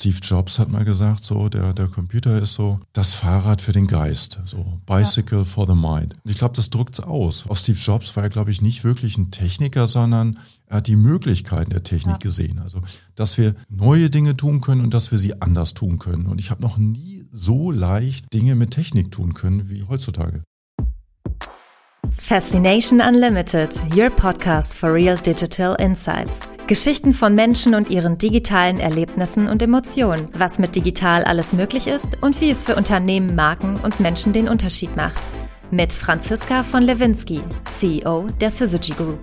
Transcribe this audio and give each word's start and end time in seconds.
Steve 0.00 0.16
Jobs 0.22 0.58
hat 0.58 0.70
mal 0.70 0.86
gesagt, 0.86 1.22
so, 1.24 1.50
der, 1.50 1.74
der 1.74 1.86
Computer 1.86 2.40
ist 2.40 2.54
so 2.54 2.80
das 2.94 3.12
Fahrrad 3.12 3.60
für 3.60 3.72
den 3.72 3.86
Geist, 3.86 4.40
so 4.46 4.80
Bicycle 4.86 5.40
ja. 5.40 5.44
for 5.44 5.66
the 5.66 5.74
Mind. 5.74 6.16
Und 6.24 6.30
ich 6.30 6.38
glaube, 6.38 6.56
das 6.56 6.70
drückt 6.70 6.94
es 6.94 7.00
aus. 7.00 7.46
Auch 7.50 7.56
Steve 7.58 7.76
Jobs 7.76 8.16
war 8.16 8.22
ja, 8.22 8.30
glaube 8.30 8.50
ich, 8.50 8.62
nicht 8.62 8.82
wirklich 8.82 9.18
ein 9.18 9.30
Techniker, 9.30 9.88
sondern 9.88 10.38
er 10.64 10.78
hat 10.78 10.86
die 10.86 10.96
Möglichkeiten 10.96 11.68
der 11.68 11.82
Technik 11.82 12.14
ja. 12.14 12.18
gesehen. 12.18 12.60
Also, 12.60 12.80
dass 13.14 13.36
wir 13.36 13.54
neue 13.68 14.08
Dinge 14.08 14.38
tun 14.38 14.62
können 14.62 14.80
und 14.80 14.94
dass 14.94 15.10
wir 15.10 15.18
sie 15.18 15.42
anders 15.42 15.74
tun 15.74 15.98
können. 15.98 16.24
Und 16.24 16.38
ich 16.38 16.50
habe 16.50 16.62
noch 16.62 16.78
nie 16.78 17.26
so 17.30 17.70
leicht 17.70 18.32
Dinge 18.32 18.54
mit 18.54 18.70
Technik 18.70 19.10
tun 19.10 19.34
können 19.34 19.68
wie 19.68 19.82
heutzutage. 19.82 20.42
Fascination 22.08 23.00
Unlimited, 23.00 23.74
your 23.94 24.10
podcast 24.10 24.74
for 24.74 24.92
real 24.92 25.16
digital 25.16 25.74
insights. 25.76 26.40
Geschichten 26.66 27.12
von 27.12 27.34
Menschen 27.34 27.74
und 27.74 27.90
ihren 27.90 28.16
digitalen 28.16 28.78
Erlebnissen 28.78 29.48
und 29.48 29.62
Emotionen, 29.62 30.28
was 30.32 30.58
mit 30.58 30.76
digital 30.76 31.24
alles 31.24 31.52
möglich 31.52 31.86
ist 31.86 32.22
und 32.22 32.40
wie 32.40 32.50
es 32.50 32.64
für 32.64 32.76
Unternehmen, 32.76 33.34
Marken 33.34 33.78
und 33.82 33.98
Menschen 34.00 34.32
den 34.32 34.48
Unterschied 34.48 34.94
macht. 34.96 35.20
Mit 35.70 35.92
Franziska 35.92 36.62
von 36.62 36.82
Lewinsky, 36.82 37.42
CEO 37.64 38.28
der 38.40 38.50
Syzygy 38.50 38.92
Group. 38.92 39.18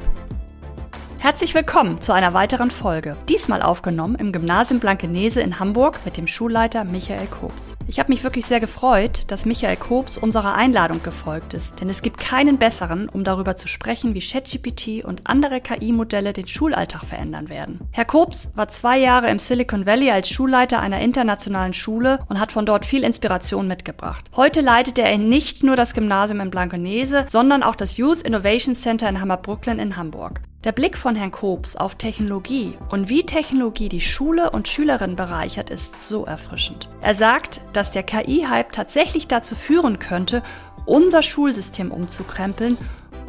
Herzlich 1.19 1.55
willkommen 1.55 1.99
zu 1.99 2.13
einer 2.13 2.35
weiteren 2.35 2.69
Folge. 2.69 3.17
Diesmal 3.27 3.63
aufgenommen 3.63 4.15
im 4.15 4.31
Gymnasium 4.31 4.79
Blankenese 4.79 5.41
in 5.41 5.59
Hamburg 5.59 5.99
mit 6.05 6.15
dem 6.15 6.27
Schulleiter 6.27 6.83
Michael 6.83 7.25
Kobs. 7.25 7.75
Ich 7.87 7.99
habe 7.99 8.11
mich 8.11 8.23
wirklich 8.23 8.45
sehr 8.45 8.59
gefreut, 8.59 9.23
dass 9.27 9.45
Michael 9.45 9.77
Kobs 9.77 10.19
unserer 10.19 10.53
Einladung 10.53 11.01
gefolgt 11.01 11.55
ist, 11.55 11.81
denn 11.81 11.89
es 11.89 12.03
gibt 12.03 12.19
keinen 12.19 12.59
besseren, 12.59 13.09
um 13.09 13.23
darüber 13.23 13.57
zu 13.57 13.67
sprechen, 13.67 14.13
wie 14.13 14.21
ChatGPT 14.21 15.03
und 15.03 15.21
andere 15.23 15.59
KI-Modelle 15.59 16.33
den 16.33 16.47
Schulalltag 16.47 17.03
verändern 17.03 17.49
werden. 17.49 17.81
Herr 17.91 18.05
Kobs 18.05 18.51
war 18.53 18.67
zwei 18.67 18.99
Jahre 18.99 19.31
im 19.31 19.39
Silicon 19.39 19.87
Valley 19.87 20.11
als 20.11 20.29
Schulleiter 20.29 20.81
einer 20.81 21.01
internationalen 21.01 21.73
Schule 21.73 22.19
und 22.29 22.39
hat 22.39 22.51
von 22.51 22.67
dort 22.67 22.85
viel 22.85 23.03
Inspiration 23.03 23.67
mitgebracht. 23.67 24.25
Heute 24.35 24.61
leitet 24.61 24.99
er 24.99 25.17
nicht 25.17 25.63
nur 25.63 25.75
das 25.75 25.95
Gymnasium 25.95 26.41
in 26.41 26.51
Blankenese, 26.51 27.25
sondern 27.27 27.63
auch 27.63 27.75
das 27.75 27.97
Youth 27.97 28.21
Innovation 28.21 28.75
Center 28.75 29.09
in 29.09 29.19
Hammer-Brooklyn 29.19 29.79
in 29.79 29.97
Hamburg. 29.97 30.41
Der 30.63 30.71
Blick 30.71 30.97
von 30.97 31.15
Herrn 31.15 31.31
Kobs 31.31 31.75
auf 31.75 31.95
Technologie 31.95 32.79
und 32.89 33.09
wie 33.09 33.23
Technologie 33.23 33.89
die 33.89 34.01
Schule 34.01 34.49
und 34.49 34.67
Schülerinnen 34.67 35.15
bereichert, 35.15 35.69
ist 35.69 36.07
so 36.09 36.25
erfrischend. 36.25 36.89
Er 37.01 37.13
sagt, 37.13 37.61
dass 37.73 37.91
der 37.91 38.01
KI-Hype 38.01 38.71
tatsächlich 38.71 39.27
dazu 39.27 39.53
führen 39.53 39.99
könnte, 39.99 40.41
unser 40.87 41.21
Schulsystem 41.21 41.91
umzukrempeln 41.91 42.75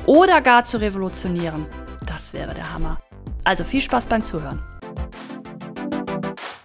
oder 0.07 0.41
gar 0.41 0.65
zu 0.65 0.81
revolutionieren. 0.81 1.67
Das 2.07 2.33
wäre 2.33 2.55
der 2.55 2.73
Hammer. 2.73 2.99
Also 3.45 3.63
viel 3.63 3.83
Spaß 3.83 4.07
beim 4.07 4.25
Zuhören. 4.25 4.63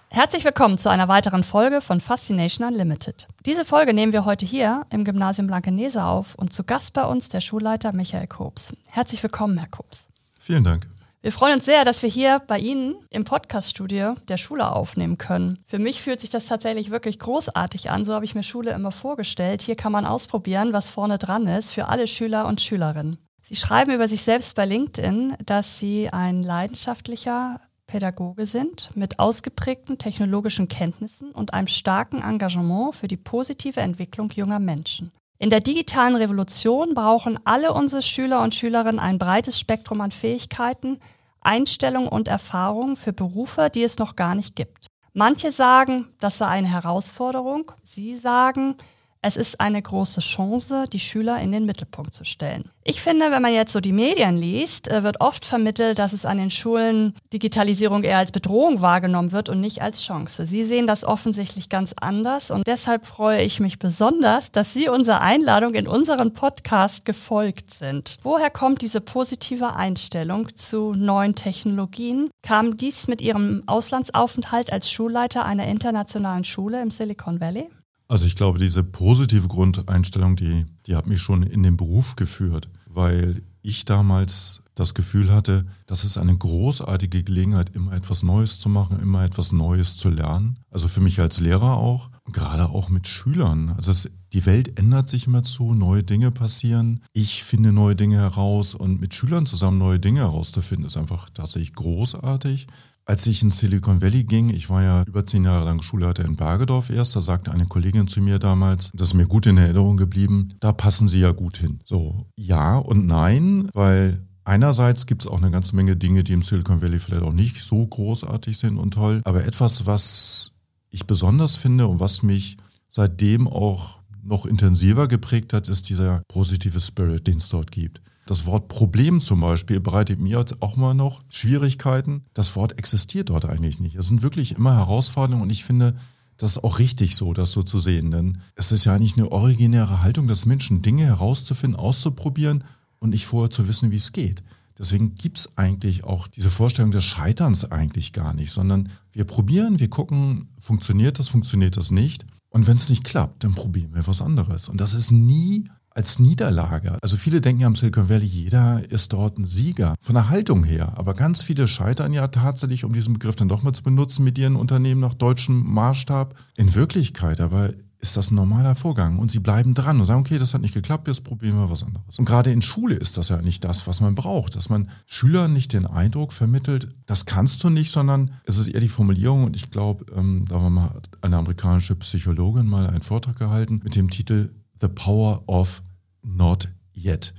Herzlich 0.09 0.45
willkommen 0.45 0.78
zu 0.78 0.89
einer 0.89 1.09
weiteren 1.09 1.44
Folge 1.44 1.81
von 1.81 2.00
Fascination 2.00 2.66
Unlimited. 2.66 3.28
Diese 3.45 3.66
Folge 3.66 3.94
nehmen 3.94 4.14
wir 4.14 4.23
heute 4.23 4.45
hier 4.45 4.86
im 4.91 5.03
Gymnasium 5.03 5.47
Blankenese 5.47 6.06
auf 6.06 6.36
und 6.36 6.53
zu 6.53 6.64
Gast 6.64 6.94
bei 6.94 7.03
uns 7.03 7.28
der 7.28 7.41
Schulleiter 7.41 7.91
Michael 7.91 8.28
Kobs. 8.28 8.72
Herzlich 8.88 9.22
willkommen, 9.23 9.58
Herr 9.58 9.69
Kobs. 9.69 10.12
Vielen 10.44 10.66
Dank. 10.66 10.88
Wir 11.22 11.31
freuen 11.31 11.53
uns 11.53 11.63
sehr, 11.63 11.86
dass 11.86 12.02
wir 12.02 12.09
hier 12.09 12.41
bei 12.45 12.59
Ihnen 12.59 12.95
im 13.09 13.23
Podcaststudio 13.23 14.16
der 14.27 14.36
Schule 14.36 14.73
aufnehmen 14.73 15.17
können. 15.17 15.63
Für 15.66 15.80
mich 15.80 16.02
fühlt 16.02 16.19
sich 16.19 16.31
das 16.31 16.47
tatsächlich 16.47 16.89
wirklich 16.89 17.17
großartig 17.17 17.91
an. 17.91 18.03
So 18.03 18.13
habe 18.13 18.25
ich 18.25 18.35
mir 18.35 18.44
Schule 18.44 18.72
immer 18.72 18.91
vorgestellt. 18.91 19.61
Hier 19.61 19.77
kann 19.77 19.94
man 19.94 20.05
ausprobieren, 20.05 20.73
was 20.73 20.89
vorne 20.89 21.17
dran 21.17 21.47
ist 21.47 21.72
für 21.72 21.88
alle 21.88 22.08
Schüler 22.08 22.45
und 22.45 22.59
Schülerinnen. 22.59 23.19
Sie 23.41 23.55
schreiben 23.55 23.91
über 23.91 24.09
sich 24.09 24.23
selbst 24.23 24.53
bei 24.55 24.66
LinkedIn, 24.66 25.38
dass 25.45 25.80
Sie 25.80 26.09
ein 26.09 26.44
leidenschaftlicher 26.44 27.61
Pädagoge 27.88 28.45
sind 28.45 28.89
mit 28.97 29.19
ausgeprägten 29.19 29.97
technologischen 29.97 30.67
Kenntnissen 30.67 31.31
und 31.31 31.53
einem 31.53 31.67
starken 31.67 32.22
Engagement 32.22 32.95
für 32.95 33.07
die 33.07 33.16
positive 33.16 33.80
Entwicklung 33.80 34.30
junger 34.31 34.59
Menschen. 34.59 35.13
In 35.44 35.49
der 35.49 35.59
digitalen 35.59 36.16
Revolution 36.16 36.94
brauchen 36.94 37.38
alle 37.44 37.73
unsere 37.73 38.02
Schüler 38.02 38.41
und 38.44 38.55
Schülerinnen 38.55 38.97
ein 38.97 39.18
breites 39.18 39.59
Spektrum 39.59 40.00
an 40.00 40.12
Fähigkeiten, 40.12 41.01
Einstellungen 41.41 42.07
und 42.07 42.29
Erfahrungen 42.29 42.95
für 42.95 43.12
Berufe, 43.12 43.69
die 43.69 43.84
es 43.84 44.00
noch 44.00 44.16
gar 44.16 44.35
nicht 44.35 44.56
gibt. 44.56 44.88
Manche 45.12 45.51
sagen, 45.51 46.07
das 46.22 46.38
sei 46.38 46.47
eine 46.47 46.69
Herausforderung. 46.69 47.73
Sie 47.84 48.16
sagen, 48.16 48.78
es 49.23 49.38
ist 49.38 49.61
eine 49.61 49.81
große 49.81 50.19
Chance, 50.19 50.85
die 50.91 51.00
Schüler 51.00 51.39
in 51.39 51.51
den 51.51 51.66
Mittelpunkt 51.66 52.13
zu 52.13 52.25
stellen. 52.25 52.69
Ich 52.84 53.01
finde, 53.01 53.31
wenn 53.31 53.41
man 53.41 53.53
jetzt 53.53 53.72
so 53.72 53.79
die 53.79 53.94
Medien 53.94 54.35
liest, 54.35 54.91
äh, 54.91 55.03
wird 55.03 55.22
oft 55.22 55.45
vermittelt, 55.45 55.97
dass 55.97 56.11
es 56.11 56.25
an 56.25 56.38
den 56.38 56.51
Schulen 56.51 57.13
Digitalisierung 57.31 58.03
eher 58.03 58.17
als 58.17 58.33
Bedrohung 58.33 58.81
wahrgenommen 58.81 59.31
wird 59.31 59.47
und 59.47 59.62
nicht 59.62 59.81
als 59.81 60.03
Chance. 60.03 60.45
Sie 60.45 60.66
sehen 60.66 60.88
das 60.88 61.06
offensichtlich 61.06 61.69
ganz 61.69 61.94
anders 62.00 62.51
und 62.51 62.67
deshalb 62.67 63.06
freue 63.06 63.41
ich 63.41 63.62
mich 63.62 63.79
besonders, 63.79 64.51
dass 64.51 64.73
Sie 64.73 64.89
unserer 64.89 65.22
Einladung 65.22 65.73
in 65.73 65.88
unseren 65.88 66.33
Podcast 66.33 67.06
gefolgt 67.06 67.73
sind. 67.73 68.17
Woher 68.23 68.50
kommt 68.50 68.81
diese 68.81 69.00
positive 69.00 69.78
Einstellung 69.78 70.53
zu 70.53 70.94
neuen 70.94 71.35
Technologien? 71.35 72.29
Kam 72.41 72.75
dies 72.75 73.07
mit 73.07 73.22
Ihrem 73.22 73.63
Auslandsaufenthalt 73.67 74.73
als 74.73 74.91
Schulleiter 74.91 75.45
einer 75.45 75.67
internationalen 75.67 76.44
Schule 76.44 76.81
im 76.81 76.91
Silicon 76.91 77.39
Valley? 77.39 77.69
Also 78.13 78.28
ich 78.28 78.35
glaube, 78.35 78.59
diese 78.59 78.84
positive 78.84 79.47
Grundeinstellung, 79.47 80.35
die, 80.35 80.68
die 80.85 80.96
hat 80.96 81.07
mich 81.07 81.19
schon 81.19 81.41
in 81.41 81.63
den 81.63 81.78
Beruf 81.78 82.16
geführt, 82.16 82.69
weil 82.85 83.41
ich 83.63 83.85
damals 83.85 84.62
das 84.75 84.94
Gefühl 84.94 85.31
hatte, 85.31 85.66
das 85.88 86.03
ist 86.03 86.19
eine 86.19 86.38
großartige 86.38 87.24
Gelegenheit, 87.24 87.72
immer 87.74 87.94
etwas 87.94 88.22
Neues 88.22 88.59
zu 88.59 88.69
machen, 88.69 89.00
immer 89.00 89.24
etwas 89.24 89.51
Neues 89.51 89.97
zu 89.97 90.09
lernen. 90.09 90.59
Also 90.69 90.88
für 90.88 91.01
mich 91.01 91.19
als 91.22 91.40
Lehrer 91.40 91.78
auch, 91.78 92.12
gerade 92.31 92.69
auch 92.69 92.90
mit 92.90 93.07
Schülern. 93.07 93.69
Also 93.72 93.90
es, 93.90 94.07
die 94.31 94.45
Welt 94.45 94.78
ändert 94.78 95.09
sich 95.09 95.25
immer 95.25 95.41
zu, 95.41 95.74
neue 95.74 96.03
Dinge 96.03 96.30
passieren. 96.30 97.00
Ich 97.13 97.44
finde 97.44 97.72
neue 97.72 97.95
Dinge 97.95 98.18
heraus 98.18 98.75
und 98.75 99.01
mit 99.01 99.16
Schülern 99.16 99.47
zusammen 99.47 99.80
neue 99.80 100.00
Dinge 100.00 100.19
herauszufinden, 100.19 100.85
ist 100.85 100.97
einfach 100.97 101.31
tatsächlich 101.31 101.74
großartig. 101.74 102.68
Als 103.06 103.28
ich 103.28 103.44
in 103.44 103.52
Silicon 103.52 104.02
Valley 104.02 104.24
ging, 104.24 104.50
ich 104.50 104.69
war 104.69 104.81
ja 104.81 105.03
über 105.03 105.25
zehn 105.25 105.44
Jahre 105.44 105.66
lang 105.66 105.81
Schulleiter 105.81 106.24
in 106.24 106.38
Bergedorf 106.38 106.90
erst, 106.90 107.16
da 107.16 107.22
sagte 107.22 107.52
eine 107.52 107.66
Kollegin 107.66 108.08
zu 108.08 108.22
mir 108.22 108.40
damals, 108.40 108.91
das 108.94 109.09
ist 109.09 109.14
mir 109.14 109.28
gut 109.28 109.46
in 109.46 109.58
Erinnerung 109.58 109.97
geblieben, 109.97 110.53
da 110.62 110.72
passen 110.72 111.09
Sie 111.09 111.19
ja 111.19 111.31
gut 111.31 111.58
hin. 111.58 111.81
So, 111.84 112.28
ja 112.38 112.78
und 112.78 113.06
nein, 113.06 113.69
weil 113.74 114.25
einerseits 114.46 115.06
gibt 115.06 115.24
es 115.24 115.28
auch 115.28 115.40
eine 115.40 115.52
ganze 115.52 115.75
Menge 115.75 115.97
Dinge, 115.97 116.24
die 116.24 116.31
im 116.31 116.44
Silicon 116.44 116.81
Valley 116.81 117.00
vielleicht 117.00 117.24
auch 117.24 117.34
nicht 117.34 117.58
so 117.58 117.86
großartig 117.86 118.58
sind 118.58 118.78
und 118.78 118.94
toll, 118.94 119.22
aber 119.25 119.44
etwas, 119.46 119.86
was 119.86 120.53
ich 120.90 121.06
besonders 121.06 121.58
finde 121.58 121.88
und 121.88 122.00
was 122.00 122.24
mich 122.24 122.56
seitdem 122.88 123.50
auch 123.50 124.00
noch 124.24 124.46
intensiver 124.46 125.09
geprägt 125.09 125.52
hat, 125.52 125.68
ist 125.68 125.90
dieser 125.90 126.22
positive 126.30 126.80
Spirit, 126.80 127.28
den 127.28 127.38
es 127.38 127.50
dort 127.50 127.72
gibt. 127.72 128.02
Das 128.25 128.45
Wort 128.45 128.69
Problem 128.69 129.19
zum 129.19 129.41
Beispiel 129.41 129.79
bereitet 129.79 130.19
mir 130.19 130.39
jetzt 130.39 130.61
auch 130.61 130.78
mal 130.78 130.94
noch 130.94 131.22
Schwierigkeiten. 131.29 132.25
Das 132.34 132.56
Wort 132.56 132.79
existiert 132.79 133.29
dort 133.29 133.45
eigentlich 133.45 133.79
nicht. 133.79 133.95
Es 133.95 134.07
sind 134.07 134.22
wirklich 134.22 134.56
immer 134.56 134.75
Herausforderungen 134.75 135.44
und 135.44 135.51
ich 135.51 135.66
finde, 135.66 135.95
das 136.38 136.51
ist 136.51 136.63
auch 136.63 136.79
richtig 136.79 137.16
so, 137.16 137.33
das 137.33 137.51
so 137.51 137.63
zu 137.63 137.79
sehen. 137.79 138.12
Denn 138.12 138.39
es 138.56 138.72
ist 138.72 138.85
ja 138.85 138.94
eigentlich 138.94 139.17
eine 139.17 139.31
originäre 139.31 140.01
Haltung 140.01 140.28
des 140.28 140.45
Menschen, 140.45 140.81
Dinge 140.81 141.06
herauszufinden, 141.06 141.79
auszuprobieren 141.79 142.63
und 143.00 143.09
nicht 143.09 143.25
vorher 143.25 143.51
zu 143.51 143.67
wissen, 143.67 143.91
wie 143.91 143.97
es 143.97 144.13
geht. 144.13 144.44
Deswegen 144.78 145.16
gibt 145.16 145.38
es 145.38 145.57
eigentlich 145.57 146.03
auch 146.03 146.28
diese 146.28 146.50
Vorstellung 146.50 146.91
des 146.91 147.03
Scheiterns 147.03 147.72
eigentlich 147.72 148.12
gar 148.12 148.33
nicht, 148.33 148.51
sondern 148.51 148.89
wir 149.12 149.25
probieren, 149.25 149.79
wir 149.79 149.89
gucken, 149.89 150.50
funktioniert 150.57 151.19
das, 151.19 151.28
funktioniert 151.28 151.78
das 151.78 151.91
nicht. 151.91 152.25
Und 152.50 152.67
wenn 152.67 152.78
es 152.78 152.89
nicht 152.89 153.03
klappt, 153.03 153.44
dann 153.44 153.53
probieren 153.53 153.94
wir 153.94 154.07
was 154.07 154.22
anderes. 154.22 154.69
Und 154.69 154.81
das 154.81 154.94
ist 154.94 155.12
nie 155.12 155.66
als 155.96 156.20
Niederlage. 156.20 156.98
Also 157.02 157.18
viele 157.18 157.42
denken 157.42 157.62
ja 157.62 157.68
am 157.68 157.76
Silicon 157.76 158.09
Valley, 158.09 158.26
jeder 158.26 158.81
ist 158.90 159.14
dort 159.14 159.38
ein 159.38 159.46
Sieger 159.46 159.96
von 160.00 160.16
der 160.16 160.30
Haltung 160.30 160.64
her. 160.64 160.94
Aber 160.96 161.14
ganz 161.14 161.42
viele 161.42 161.68
scheitern 161.68 162.14
ja 162.14 162.28
tatsächlich, 162.28 162.84
um 162.84 162.94
diesen 162.94 163.14
Begriff 163.14 163.36
dann 163.36 163.50
doch 163.50 163.64
mal 163.64 163.74
zu 163.74 163.84
benutzen, 163.84 164.24
mit 164.24 164.38
ihren 164.38 164.56
Unternehmen 164.56 165.02
nach 165.02 165.14
deutschem 165.14 165.64
Maßstab. 165.74 166.36
In 166.58 166.74
Wirklichkeit 166.75 167.40
aber 167.40 167.69
ist 168.04 168.18
das 168.18 168.31
ein 168.31 168.36
normaler 168.36 168.75
Vorgang 168.75 169.18
und 169.18 169.31
sie 169.31 169.40
bleiben 169.40 169.75
dran 169.75 169.98
und 170.01 170.06
sagen, 170.06 170.19
okay, 170.19 170.38
das 170.38 170.54
hat 170.54 170.60
nicht 170.60 170.74
geklappt, 170.74 171.07
jetzt 171.07 171.24
probieren 171.24 171.56
wir 171.56 171.69
was 171.69 171.84
anderes. 171.84 172.19
Und 172.19 172.25
gerade 172.25 172.51
in 172.51 172.62
Schule 172.62 172.96
ist 172.96 173.16
das 173.16 173.30
ja 173.30 173.42
nicht 173.42 173.63
das, 173.63 173.88
was 173.88 174.01
man 174.01 174.13
braucht, 174.13 174.57
dass 174.57 174.68
man 174.68 174.89
Schülern 175.06 175.54
nicht 175.54 175.72
den 175.72 175.86
Eindruck 175.86 176.34
vermittelt, 176.34 176.89
das 177.06 177.25
kannst 177.25 177.63
du 177.63 177.69
nicht, 177.69 177.94
sondern 177.94 178.31
es 178.44 178.57
ist 178.57 178.68
eher 178.68 178.81
die 178.81 178.89
Formulierung 178.89 179.46
und 179.46 179.56
ich 179.56 179.72
glaube, 179.72 180.06
ähm, 180.13 180.46
da 180.50 180.60
mal 180.69 181.01
eine 181.22 181.38
amerikanische 181.38 181.96
Psychologin 181.96 182.68
mal 182.68 182.88
einen 182.88 183.01
Vortrag 183.01 183.39
gehalten 183.39 183.80
mit 183.81 183.96
dem 183.96 184.10
Titel 184.10 184.50
The 184.80 184.88
Power 184.88 185.44
of 185.48 185.81
Not 186.22 186.70
Yet. 186.96 187.34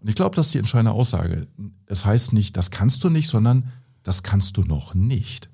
Und 0.00 0.08
ich 0.08 0.14
glaube, 0.14 0.36
das 0.36 0.46
ist 0.46 0.54
die 0.54 0.58
entscheidende 0.58 0.92
Aussage. 0.92 1.46
Es 1.86 2.04
heißt 2.04 2.32
nicht, 2.32 2.56
das 2.56 2.70
kannst 2.70 3.02
du 3.04 3.10
nicht, 3.10 3.28
sondern 3.28 3.72
das 4.02 4.22
kannst 4.22 4.56
du 4.56 4.62
noch 4.62 4.94
nicht. 4.94 5.48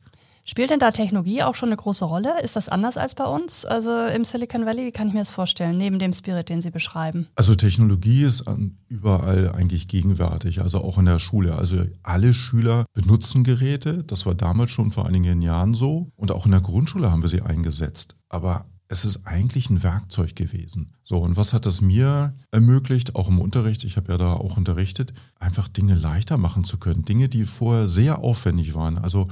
Spielt 0.44 0.70
denn 0.70 0.80
da 0.80 0.90
Technologie 0.90 1.44
auch 1.44 1.54
schon 1.54 1.68
eine 1.68 1.76
große 1.76 2.04
Rolle? 2.04 2.42
Ist 2.42 2.56
das 2.56 2.68
anders 2.68 2.96
als 2.96 3.14
bei 3.14 3.24
uns? 3.24 3.64
Also 3.64 4.06
im 4.06 4.24
Silicon 4.24 4.66
Valley, 4.66 4.86
wie 4.86 4.90
kann 4.90 5.06
ich 5.06 5.14
mir 5.14 5.20
das 5.20 5.30
vorstellen, 5.30 5.78
neben 5.78 6.00
dem 6.00 6.12
Spirit, 6.12 6.48
den 6.48 6.60
Sie 6.60 6.70
beschreiben? 6.70 7.28
Also 7.36 7.54
Technologie 7.54 8.24
ist 8.24 8.44
überall 8.88 9.52
eigentlich 9.52 9.86
gegenwärtig, 9.86 10.60
also 10.60 10.82
auch 10.82 10.98
in 10.98 11.04
der 11.04 11.20
Schule. 11.20 11.54
Also 11.54 11.84
alle 12.02 12.34
Schüler 12.34 12.86
benutzen 12.92 13.44
Geräte, 13.44 14.02
das 14.02 14.26
war 14.26 14.34
damals 14.34 14.72
schon 14.72 14.90
vor 14.90 15.06
einigen 15.06 15.42
Jahren 15.42 15.74
so. 15.74 16.10
Und 16.16 16.32
auch 16.32 16.44
in 16.44 16.50
der 16.50 16.60
Grundschule 16.60 17.12
haben 17.12 17.22
wir 17.22 17.28
sie 17.28 17.42
eingesetzt. 17.42 18.16
Aber 18.28 18.66
es 18.92 19.06
ist 19.06 19.26
eigentlich 19.26 19.70
ein 19.70 19.82
Werkzeug 19.82 20.36
gewesen. 20.36 20.92
So, 21.02 21.16
und 21.16 21.38
was 21.38 21.54
hat 21.54 21.64
das 21.64 21.80
mir 21.80 22.34
ermöglicht, 22.50 23.16
auch 23.16 23.30
im 23.30 23.38
Unterricht, 23.38 23.84
ich 23.84 23.96
habe 23.96 24.12
ja 24.12 24.18
da 24.18 24.34
auch 24.34 24.58
unterrichtet, 24.58 25.14
einfach 25.40 25.68
Dinge 25.68 25.94
leichter 25.94 26.36
machen 26.36 26.64
zu 26.64 26.76
können. 26.76 27.06
Dinge, 27.06 27.30
die 27.30 27.46
vorher 27.46 27.88
sehr 27.88 28.18
aufwendig 28.18 28.74
waren. 28.74 28.98
Also 28.98 29.22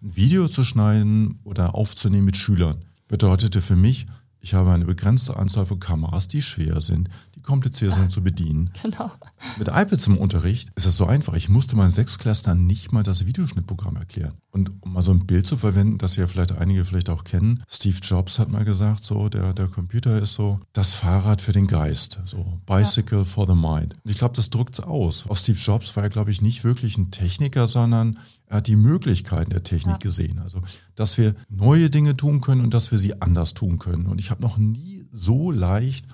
ein 0.00 0.14
Video 0.14 0.46
zu 0.46 0.62
schneiden 0.62 1.40
oder 1.42 1.74
aufzunehmen 1.74 2.24
mit 2.24 2.36
Schülern 2.36 2.84
bedeutete 3.08 3.60
für 3.60 3.74
mich, 3.74 4.06
ich 4.40 4.54
habe 4.54 4.72
eine 4.72 4.86
begrenzte 4.86 5.36
Anzahl 5.36 5.66
von 5.66 5.80
Kameras, 5.80 6.28
die 6.28 6.42
schwer 6.42 6.80
sind, 6.80 7.08
die 7.34 7.42
kompliziert 7.42 7.94
sind 7.94 8.10
zu 8.10 8.22
bedienen. 8.22 8.70
Genau. 8.82 9.10
Mit 9.58 9.68
iPads 9.68 10.06
im 10.06 10.18
Unterricht 10.18 10.70
ist 10.74 10.86
es 10.86 10.96
so 10.96 11.06
einfach. 11.06 11.34
Ich 11.34 11.48
musste 11.48 11.76
meinen 11.76 11.90
Sechsklässlern 11.90 12.66
nicht 12.66 12.92
mal 12.92 13.02
das 13.02 13.26
Videoschnittprogramm 13.26 13.96
erklären. 13.96 14.34
Und 14.50 14.72
um 14.80 14.94
mal 14.94 15.02
so 15.02 15.12
ein 15.12 15.26
Bild 15.26 15.46
zu 15.46 15.56
verwenden, 15.56 15.98
das 15.98 16.16
ja 16.16 16.26
vielleicht 16.26 16.52
einige 16.52 16.84
vielleicht 16.84 17.10
auch 17.10 17.24
kennen, 17.24 17.62
Steve 17.68 17.98
Jobs 18.02 18.38
hat 18.38 18.50
mal 18.50 18.64
gesagt, 18.64 19.04
so 19.04 19.28
der, 19.28 19.52
der 19.52 19.68
Computer 19.68 20.20
ist 20.20 20.34
so 20.34 20.60
das 20.72 20.94
Fahrrad 20.94 21.40
für 21.40 21.52
den 21.52 21.66
Geist, 21.66 22.18
so 22.24 22.58
Bicycle 22.66 23.18
ja. 23.18 23.24
for 23.24 23.46
the 23.46 23.54
Mind. 23.54 23.96
Und 24.02 24.10
ich 24.10 24.18
glaube, 24.18 24.34
das 24.34 24.50
drückt 24.50 24.74
es 24.74 24.80
aus. 24.80 25.28
Auch 25.28 25.36
Steve 25.36 25.58
Jobs 25.58 25.94
war 25.96 26.02
ja, 26.02 26.08
glaube 26.08 26.30
ich, 26.30 26.42
nicht 26.42 26.64
wirklich 26.64 26.98
ein 26.98 27.10
Techniker, 27.10 27.68
sondern 27.68 28.18
er 28.50 28.56
hat 28.56 28.66
die 28.66 28.76
Möglichkeiten 28.76 29.50
der 29.50 29.62
Technik 29.62 29.94
ja. 29.94 29.98
gesehen. 29.98 30.40
Also, 30.40 30.60
dass 30.96 31.16
wir 31.16 31.36
neue 31.48 31.88
Dinge 31.88 32.16
tun 32.16 32.40
können 32.40 32.62
und 32.62 32.74
dass 32.74 32.90
wir 32.90 32.98
sie 32.98 33.22
anders 33.22 33.54
tun 33.54 33.78
können. 33.78 34.06
Und 34.06 34.18
ich 34.18 34.32
habe 34.32 34.42
noch 34.42 34.58
nie 34.58 35.06
so 35.12 35.52
leicht 35.52 36.04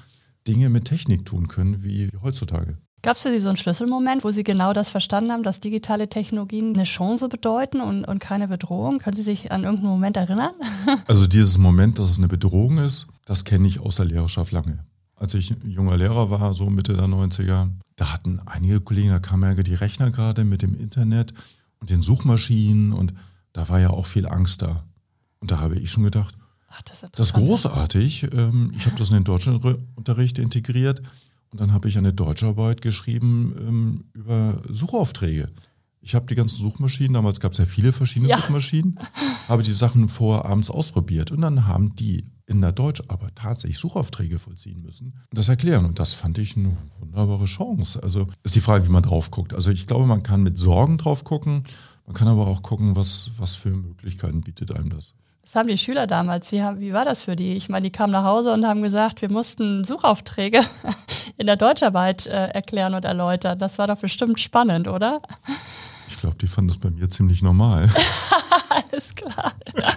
Dinge 0.46 0.68
mit 0.68 0.84
Technik 0.84 1.24
tun 1.24 1.48
können 1.48 1.82
wie 1.82 2.10
heutzutage. 2.22 2.76
Gab 3.00 3.16
es 3.16 3.22
für 3.22 3.30
Sie 3.30 3.38
so 3.38 3.48
einen 3.48 3.56
Schlüsselmoment, 3.56 4.22
wo 4.22 4.32
Sie 4.32 4.44
genau 4.44 4.74
das 4.74 4.90
verstanden 4.90 5.32
haben, 5.32 5.44
dass 5.44 5.60
digitale 5.60 6.10
Technologien 6.10 6.74
eine 6.74 6.84
Chance 6.84 7.30
bedeuten 7.30 7.80
und, 7.80 8.04
und 8.04 8.18
keine 8.18 8.48
Bedrohung? 8.48 8.98
Können 8.98 9.16
Sie 9.16 9.22
sich 9.22 9.50
an 9.50 9.64
irgendeinen 9.64 9.90
Moment 9.90 10.18
erinnern? 10.18 10.52
Also 11.06 11.26
dieses 11.26 11.56
Moment, 11.56 11.98
dass 11.98 12.10
es 12.10 12.18
eine 12.18 12.28
Bedrohung 12.28 12.78
ist, 12.78 13.06
das 13.24 13.44
kenne 13.44 13.66
ich 13.66 13.80
aus 13.80 13.96
der 13.96 14.04
Lehrerschaft 14.04 14.52
lange. 14.52 14.84
Als 15.14 15.32
ich 15.32 15.54
junger 15.64 15.96
Lehrer 15.96 16.30
war, 16.30 16.52
so 16.52 16.68
Mitte 16.68 16.94
der 16.94 17.06
90er, 17.06 17.70
da 17.96 18.12
hatten 18.12 18.40
einige 18.44 18.80
Kollegen, 18.80 19.08
da 19.08 19.20
kamen 19.20 19.56
ja 19.56 19.62
die 19.62 19.74
Rechner 19.74 20.10
gerade 20.10 20.44
mit 20.44 20.60
dem 20.60 20.74
Internet 20.74 21.32
und 21.80 21.90
den 21.90 22.02
Suchmaschinen 22.02 22.92
und 22.92 23.14
da 23.52 23.68
war 23.68 23.80
ja 23.80 23.90
auch 23.90 24.06
viel 24.06 24.26
Angst 24.26 24.62
da. 24.62 24.84
Und 25.40 25.50
da 25.50 25.60
habe 25.60 25.78
ich 25.78 25.90
schon 25.90 26.04
gedacht, 26.04 26.36
Ach, 26.68 26.82
das, 26.82 27.02
ist 27.02 27.18
das, 27.18 27.28
ist 27.28 27.32
großartig. 27.34 28.28
Ähm, 28.32 28.72
ich 28.76 28.86
habe 28.86 28.96
das 28.96 29.08
in 29.10 29.14
den 29.14 29.24
deutschen 29.24 29.60
Unterricht 29.94 30.38
integriert 30.38 31.02
und 31.50 31.60
dann 31.60 31.72
habe 31.72 31.88
ich 31.88 31.96
eine 31.96 32.12
Deutscharbeit 32.12 32.82
geschrieben 32.82 33.54
ähm, 33.58 34.04
über 34.12 34.60
Suchaufträge. 34.68 35.46
Ich 36.00 36.14
habe 36.14 36.26
die 36.26 36.34
ganzen 36.34 36.58
Suchmaschinen, 36.58 37.14
damals 37.14 37.40
gab 37.40 37.52
es 37.52 37.58
ja 37.58 37.64
viele 37.64 37.92
verschiedene 37.92 38.30
ja. 38.30 38.38
Suchmaschinen, 38.38 38.98
habe 39.48 39.62
die 39.62 39.72
Sachen 39.72 40.08
vor 40.08 40.44
abends 40.44 40.70
ausprobiert 40.70 41.32
und 41.32 41.40
dann 41.40 41.66
haben 41.66 41.96
die 41.96 42.24
in 42.46 42.60
der 42.60 42.72
Deutscharbeit 42.72 43.34
tatsächlich 43.34 43.78
Suchaufträge 43.78 44.38
vollziehen 44.38 44.82
müssen 44.82 45.14
und 45.30 45.38
das 45.38 45.48
erklären. 45.48 45.84
Und 45.84 45.98
das 45.98 46.14
fand 46.14 46.38
ich 46.38 46.56
eine 46.56 46.76
wunderbare 47.00 47.46
Chance. 47.46 48.02
Also 48.02 48.26
ist 48.44 48.54
die 48.54 48.60
Frage, 48.60 48.86
wie 48.86 48.90
man 48.90 49.02
drauf 49.02 49.30
guckt. 49.30 49.52
Also 49.52 49.70
ich 49.70 49.86
glaube, 49.86 50.06
man 50.06 50.22
kann 50.22 50.42
mit 50.42 50.56
Sorgen 50.58 50.98
drauf 50.98 51.24
gucken, 51.24 51.64
man 52.06 52.14
kann 52.14 52.28
aber 52.28 52.46
auch 52.46 52.62
gucken, 52.62 52.94
was, 52.94 53.30
was 53.36 53.56
für 53.56 53.70
Möglichkeiten 53.70 54.40
bietet 54.42 54.72
einem 54.72 54.90
das. 54.90 55.14
Was 55.42 55.54
haben 55.54 55.68
die 55.68 55.78
Schüler 55.78 56.06
damals? 56.06 56.50
Wie, 56.50 56.58
wie 56.58 56.92
war 56.92 57.04
das 57.04 57.22
für 57.22 57.36
die? 57.36 57.54
Ich 57.54 57.68
meine, 57.68 57.84
die 57.84 57.90
kamen 57.90 58.12
nach 58.12 58.24
Hause 58.24 58.52
und 58.52 58.66
haben 58.66 58.82
gesagt, 58.82 59.22
wir 59.22 59.30
mussten 59.30 59.84
Suchaufträge 59.84 60.60
in 61.36 61.46
der 61.46 61.56
Deutscharbeit 61.56 62.26
äh, 62.26 62.48
erklären 62.48 62.94
und 62.94 63.04
erläutern. 63.04 63.58
Das 63.58 63.78
war 63.78 63.86
doch 63.86 63.98
bestimmt 63.98 64.40
spannend, 64.40 64.88
oder? 64.88 65.20
Ich 66.08 66.16
glaube, 66.16 66.36
die 66.36 66.46
fanden 66.46 66.68
das 66.68 66.78
bei 66.78 66.90
mir 66.90 67.08
ziemlich 67.10 67.42
normal. 67.42 67.88
Alles 68.96 69.14
klar. 69.14 69.52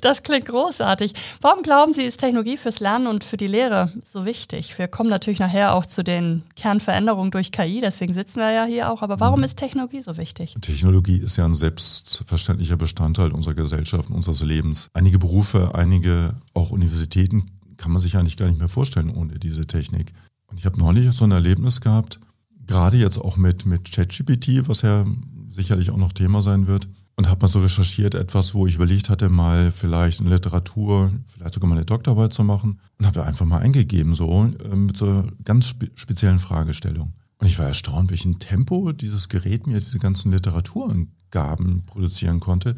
Das 0.00 0.22
klingt 0.22 0.46
großartig. 0.46 1.12
Warum 1.42 1.62
glauben 1.62 1.92
Sie, 1.92 2.00
ist 2.00 2.20
Technologie 2.20 2.56
fürs 2.56 2.80
Lernen 2.80 3.06
und 3.06 3.22
für 3.22 3.36
die 3.36 3.46
Lehre 3.46 3.92
so 4.02 4.24
wichtig? 4.24 4.78
Wir 4.78 4.88
kommen 4.88 5.10
natürlich 5.10 5.40
nachher 5.40 5.74
auch 5.74 5.84
zu 5.84 6.02
den 6.02 6.42
Kernveränderungen 6.56 7.30
durch 7.30 7.52
KI, 7.52 7.82
deswegen 7.82 8.14
sitzen 8.14 8.40
wir 8.40 8.50
ja 8.50 8.64
hier 8.64 8.90
auch. 8.90 9.02
Aber 9.02 9.20
warum 9.20 9.40
mhm. 9.40 9.44
ist 9.44 9.58
Technologie 9.58 10.00
so 10.00 10.16
wichtig? 10.16 10.56
Technologie 10.62 11.18
ist 11.18 11.36
ja 11.36 11.44
ein 11.44 11.54
selbstverständlicher 11.54 12.78
Bestandteil 12.78 13.30
unserer 13.32 13.52
Gesellschaft, 13.52 14.08
unseres 14.08 14.40
Lebens. 14.40 14.88
Einige 14.94 15.18
Berufe, 15.18 15.74
einige 15.74 16.36
auch 16.54 16.70
Universitäten 16.70 17.44
kann 17.76 17.92
man 17.92 18.00
sich 18.00 18.16
eigentlich 18.16 18.38
gar 18.38 18.46
nicht 18.46 18.58
mehr 18.58 18.68
vorstellen 18.68 19.10
ohne 19.10 19.38
diese 19.38 19.66
Technik. 19.66 20.14
Und 20.46 20.58
ich 20.58 20.64
habe 20.64 20.78
neulich 20.78 21.12
so 21.12 21.24
ein 21.24 21.32
Erlebnis 21.32 21.82
gehabt, 21.82 22.20
gerade 22.66 22.96
jetzt 22.96 23.18
auch 23.18 23.36
mit, 23.36 23.66
mit 23.66 23.92
ChatGPT, 23.92 24.66
was 24.66 24.80
ja 24.80 25.04
sicherlich 25.50 25.90
auch 25.90 25.98
noch 25.98 26.12
Thema 26.12 26.42
sein 26.42 26.66
wird. 26.66 26.88
Und 27.20 27.28
habe 27.28 27.42
mal 27.42 27.48
so 27.48 27.60
recherchiert, 27.60 28.14
etwas, 28.14 28.54
wo 28.54 28.66
ich 28.66 28.76
überlegt 28.76 29.10
hatte, 29.10 29.28
mal 29.28 29.72
vielleicht 29.72 30.20
in 30.20 30.28
Literatur, 30.28 31.12
vielleicht 31.26 31.52
sogar 31.52 31.68
mal 31.68 31.76
eine 31.76 31.84
Doktorarbeit 31.84 32.32
zu 32.32 32.44
machen. 32.44 32.80
Und 32.98 33.04
habe 33.04 33.26
einfach 33.26 33.44
mal 33.44 33.58
eingegeben, 33.58 34.14
so 34.14 34.50
äh, 34.64 34.74
mit 34.74 34.96
so 34.96 35.24
ganz 35.44 35.66
spe 35.66 35.90
speziellen 35.96 36.38
Fragestellungen. 36.38 37.12
Und 37.36 37.46
ich 37.46 37.58
war 37.58 37.66
erstaunt, 37.66 38.10
welchen 38.10 38.38
Tempo 38.38 38.92
dieses 38.92 39.28
Gerät 39.28 39.66
mir 39.66 39.74
diese 39.74 39.98
ganzen 39.98 40.32
Literaturangaben 40.32 41.84
produzieren 41.84 42.40
konnte, 42.40 42.74